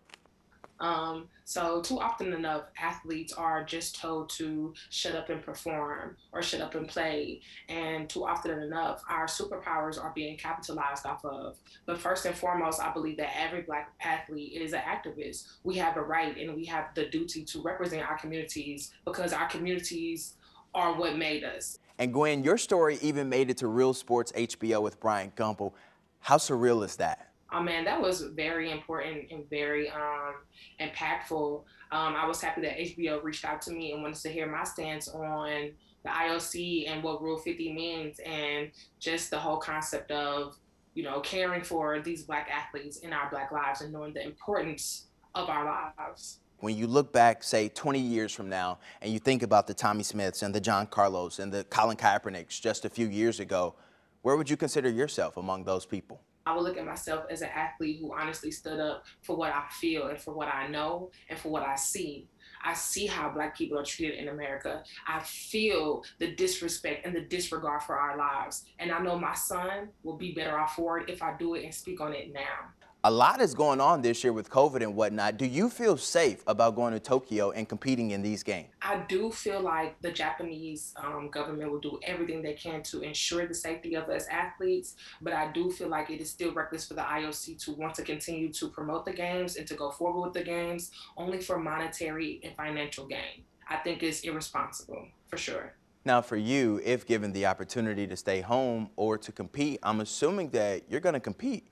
Um, 0.80 1.28
so 1.44 1.80
too 1.82 1.98
often 1.98 2.32
enough, 2.32 2.64
athletes 2.80 3.32
are 3.32 3.64
just 3.64 4.00
told 4.00 4.28
to 4.30 4.74
shut 4.90 5.14
up 5.14 5.28
and 5.28 5.42
perform 5.42 6.16
or 6.32 6.42
shut 6.42 6.60
up 6.60 6.74
and 6.74 6.88
play. 6.88 7.40
And 7.68 8.08
too 8.08 8.24
often 8.24 8.50
enough, 8.62 9.02
our 9.08 9.26
superpowers 9.26 10.02
are 10.02 10.12
being 10.14 10.36
capitalized 10.36 11.06
off 11.06 11.24
of. 11.24 11.56
But 11.86 11.98
first 11.98 12.26
and 12.26 12.36
foremost, 12.36 12.80
I 12.80 12.92
believe 12.92 13.16
that 13.16 13.36
every 13.36 13.62
black 13.62 13.92
athlete 14.00 14.52
is 14.60 14.72
an 14.72 14.80
activist. 14.80 15.46
We 15.64 15.76
have 15.76 15.96
a 15.96 16.02
right 16.02 16.36
and 16.36 16.54
we 16.54 16.64
have 16.66 16.94
the 16.94 17.06
duty 17.06 17.44
to 17.44 17.62
represent 17.62 18.08
our 18.08 18.18
communities 18.18 18.92
because 19.04 19.32
our 19.32 19.48
communities 19.48 20.34
are 20.74 20.94
what 20.94 21.16
made 21.16 21.44
us. 21.44 21.78
And 21.98 22.12
Gwen, 22.12 22.44
your 22.44 22.58
story 22.58 22.98
even 23.02 23.28
made 23.28 23.50
it 23.50 23.56
to 23.58 23.66
Real 23.66 23.92
Sports 23.92 24.30
HBO 24.32 24.80
with 24.80 25.00
Bryant 25.00 25.34
Gumbel. 25.34 25.72
How 26.20 26.36
surreal 26.36 26.84
is 26.84 26.96
that? 26.96 27.27
Oh 27.50 27.62
man, 27.62 27.84
that 27.84 28.00
was 28.00 28.22
very 28.22 28.70
important 28.70 29.30
and 29.30 29.48
very 29.48 29.88
um, 29.90 30.34
impactful. 30.80 31.62
Um, 31.90 32.14
I 32.14 32.26
was 32.26 32.42
happy 32.42 32.60
that 32.60 32.76
HBO 32.76 33.22
reached 33.22 33.44
out 33.44 33.62
to 33.62 33.72
me 33.72 33.92
and 33.92 34.02
wanted 34.02 34.20
to 34.20 34.28
hear 34.28 34.46
my 34.46 34.64
stance 34.64 35.08
on 35.08 35.72
the 36.02 36.08
IOC 36.10 36.90
and 36.90 37.02
what 37.02 37.22
Rule 37.22 37.38
50 37.38 37.72
means 37.72 38.18
and 38.20 38.70
just 39.00 39.30
the 39.30 39.38
whole 39.38 39.56
concept 39.56 40.10
of, 40.10 40.56
you 40.94 41.02
know, 41.02 41.20
caring 41.20 41.62
for 41.62 42.00
these 42.00 42.22
Black 42.24 42.50
athletes 42.50 42.98
in 42.98 43.14
our 43.14 43.30
Black 43.30 43.50
lives 43.50 43.80
and 43.80 43.92
knowing 43.92 44.12
the 44.12 44.24
importance 44.24 45.06
of 45.34 45.48
our 45.48 45.64
lives. 45.64 46.40
When 46.58 46.76
you 46.76 46.86
look 46.86 47.12
back, 47.12 47.42
say 47.42 47.68
20 47.68 47.98
years 47.98 48.32
from 48.32 48.48
now, 48.48 48.78
and 49.00 49.12
you 49.12 49.20
think 49.20 49.42
about 49.42 49.66
the 49.66 49.74
Tommie 49.74 50.02
Smiths 50.02 50.42
and 50.42 50.54
the 50.54 50.60
John 50.60 50.86
Carlos 50.86 51.38
and 51.38 51.52
the 51.52 51.64
Colin 51.64 51.96
Kaepernicks 51.96 52.60
just 52.60 52.84
a 52.84 52.90
few 52.90 53.06
years 53.06 53.40
ago, 53.40 53.74
where 54.22 54.36
would 54.36 54.50
you 54.50 54.56
consider 54.56 54.90
yourself 54.90 55.36
among 55.36 55.64
those 55.64 55.86
people? 55.86 56.20
I 56.48 56.54
would 56.54 56.64
look 56.64 56.78
at 56.78 56.86
myself 56.86 57.26
as 57.28 57.42
an 57.42 57.50
athlete 57.54 57.98
who 58.00 58.14
honestly 58.14 58.50
stood 58.50 58.80
up 58.80 59.04
for 59.20 59.36
what 59.36 59.52
I 59.52 59.64
feel 59.70 60.06
and 60.06 60.18
for 60.18 60.32
what 60.32 60.48
I 60.48 60.66
know 60.66 61.10
and 61.28 61.38
for 61.38 61.50
what 61.50 61.62
I 61.62 61.76
see. 61.76 62.26
I 62.64 62.72
see 62.72 63.04
how 63.04 63.28
Black 63.28 63.54
people 63.54 63.78
are 63.78 63.84
treated 63.84 64.18
in 64.18 64.28
America. 64.28 64.82
I 65.06 65.20
feel 65.20 66.04
the 66.18 66.34
disrespect 66.34 67.04
and 67.04 67.14
the 67.14 67.20
disregard 67.20 67.82
for 67.82 67.98
our 67.98 68.16
lives. 68.16 68.64
And 68.78 68.90
I 68.90 68.98
know 69.00 69.18
my 69.18 69.34
son 69.34 69.90
will 70.02 70.16
be 70.16 70.32
better 70.32 70.58
off 70.58 70.74
for 70.74 70.98
it 70.98 71.10
if 71.10 71.22
I 71.22 71.36
do 71.36 71.54
it 71.54 71.64
and 71.64 71.74
speak 71.74 72.00
on 72.00 72.14
it 72.14 72.32
now 72.32 72.72
a 73.04 73.10
lot 73.10 73.40
is 73.40 73.54
going 73.54 73.80
on 73.80 74.02
this 74.02 74.24
year 74.24 74.32
with 74.32 74.50
COVID 74.50 74.82
and 74.82 74.96
whatnot. 74.96 75.36
Do 75.36 75.46
you 75.46 75.70
feel 75.70 75.96
safe 75.96 76.42
about 76.48 76.74
going 76.74 76.92
to 76.92 76.98
Tokyo 76.98 77.52
and 77.52 77.68
competing 77.68 78.10
in 78.10 78.22
these 78.22 78.42
games? 78.42 78.68
I 78.82 79.04
do 79.08 79.30
feel 79.30 79.60
like 79.60 80.00
the 80.02 80.10
Japanese 80.10 80.94
um, 80.96 81.30
government 81.30 81.70
will 81.70 81.78
do 81.78 82.00
everything 82.02 82.42
they 82.42 82.54
can 82.54 82.82
to 82.84 83.02
ensure 83.02 83.46
the 83.46 83.54
safety 83.54 83.94
of 83.94 84.08
us 84.08 84.26
athletes, 84.28 84.96
but 85.22 85.32
I 85.32 85.52
do 85.52 85.70
feel 85.70 85.88
like 85.88 86.10
it 86.10 86.20
is 86.20 86.30
still 86.30 86.52
reckless 86.52 86.88
for 86.88 86.94
the 86.94 87.02
IOC 87.02 87.64
to 87.66 87.72
want 87.74 87.94
to 87.94 88.02
continue 88.02 88.52
to 88.54 88.68
promote 88.68 89.04
the 89.04 89.12
games 89.12 89.56
and 89.56 89.66
to 89.68 89.74
go 89.74 89.92
forward 89.92 90.26
with 90.26 90.34
the 90.34 90.42
games 90.42 90.90
only 91.16 91.40
for 91.40 91.58
monetary 91.58 92.40
and 92.42 92.56
financial 92.56 93.06
gain. 93.06 93.44
I 93.68 93.76
think 93.76 94.02
it's 94.02 94.22
irresponsible 94.22 95.06
for 95.28 95.36
sure. 95.36 95.74
Now, 96.04 96.20
for 96.20 96.36
you, 96.36 96.80
if 96.84 97.06
given 97.06 97.32
the 97.32 97.46
opportunity 97.46 98.06
to 98.08 98.16
stay 98.16 98.40
home 98.40 98.90
or 98.96 99.18
to 99.18 99.30
compete, 99.30 99.78
I'm 99.82 100.00
assuming 100.00 100.50
that 100.50 100.82
you're 100.88 101.00
going 101.00 101.12
to 101.12 101.20
compete 101.20 101.68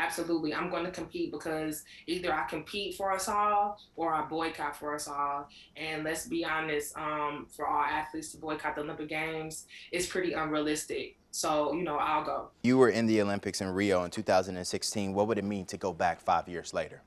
absolutely. 0.00 0.54
I'm 0.54 0.70
going 0.70 0.84
to 0.84 0.90
compete 0.90 1.30
because 1.30 1.84
either 2.06 2.32
i 2.32 2.44
compete 2.44 2.96
for 2.96 3.12
us 3.12 3.28
all 3.28 3.78
or 3.96 4.12
i 4.12 4.24
boycott 4.24 4.76
for 4.76 4.94
us 4.94 5.06
all. 5.06 5.48
And 5.76 6.04
let's 6.04 6.26
be 6.26 6.44
honest 6.44 6.96
um, 6.96 7.46
for 7.54 7.66
all 7.66 7.84
athletes 7.84 8.32
to 8.32 8.38
boycott 8.38 8.74
the 8.74 8.82
olympic 8.82 9.08
games 9.08 9.66
is 9.92 10.06
pretty 10.06 10.32
unrealistic. 10.32 11.16
So 11.30 11.72
you 11.74 11.82
know 11.82 11.96
i'll 11.96 12.24
go. 12.24 12.48
You 12.62 12.78
were 12.78 12.88
in 12.88 13.06
the 13.06 13.20
olympics 13.20 13.60
in 13.60 13.68
rio 13.68 14.04
in 14.04 14.10
2016 14.10 15.14
what 15.14 15.28
would 15.28 15.38
it 15.38 15.44
mean 15.44 15.66
to 15.66 15.76
go 15.76 15.92
back 15.92 16.20
five 16.20 16.48
years 16.48 16.72
later? 16.74 17.02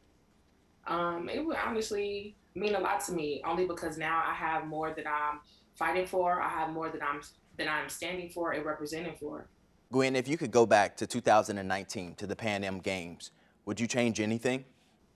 Um, 0.86 1.30
it 1.30 1.44
would 1.46 1.58
honestly 1.58 2.36
mean 2.56 2.76
a 2.76 2.80
lot 2.80 3.04
to 3.06 3.14
me 3.14 3.42
only 3.46 3.66
because 3.66 3.98
now 3.98 4.24
i 4.26 4.34
have 4.34 4.68
more 4.68 4.94
that 4.94 5.08
i'm 5.08 5.40
fighting 5.76 6.06
for. 6.06 6.40
I 6.42 6.50
have 6.50 6.70
more 6.70 6.90
that 6.90 7.02
i'm 7.04 7.22
that 7.58 7.68
i'm 7.68 7.90
standing 7.90 8.30
for 8.30 8.52
and 8.52 8.66
representing 8.66 9.16
for 9.20 9.48
Gwen, 9.94 10.16
if 10.16 10.28
you 10.28 10.38
could 10.38 10.50
go 10.50 10.66
back 10.66 10.98
to 10.98 11.06
2019 11.06 12.16
to 12.16 12.26
the 12.26 12.36
Pan 12.36 12.64
Am 12.64 12.80
Games, 12.80 13.30
would 13.66 13.80
you 13.80 13.86
change 13.86 14.20
anything? 14.20 14.66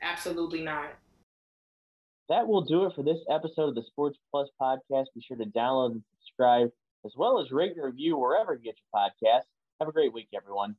Absolutely 0.04 0.62
not. 0.62 0.92
That 2.30 2.48
will 2.48 2.62
do 2.62 2.86
it 2.86 2.94
for 2.96 3.02
this 3.02 3.18
episode 3.28 3.70
of 3.70 3.76
the 3.76 3.82
Sports 3.88 4.20
Plus 4.30 4.48
podcast. 4.62 5.06
Be 5.16 5.22
sure 5.28 5.36
to 5.36 5.46
download 5.46 5.94
and 5.94 6.04
subscribe, 6.20 6.70
as 7.04 7.14
well 7.18 7.42
as 7.42 7.50
rate 7.50 7.72
and 7.76 7.84
review 7.84 8.20
wherever 8.20 8.54
you 8.54 8.60
get 8.60 8.76
your 8.78 9.02
podcasts. 9.04 9.50
Have 9.80 9.90
a 9.90 9.92
great 9.92 10.14
week, 10.14 10.28
everyone. 10.36 10.76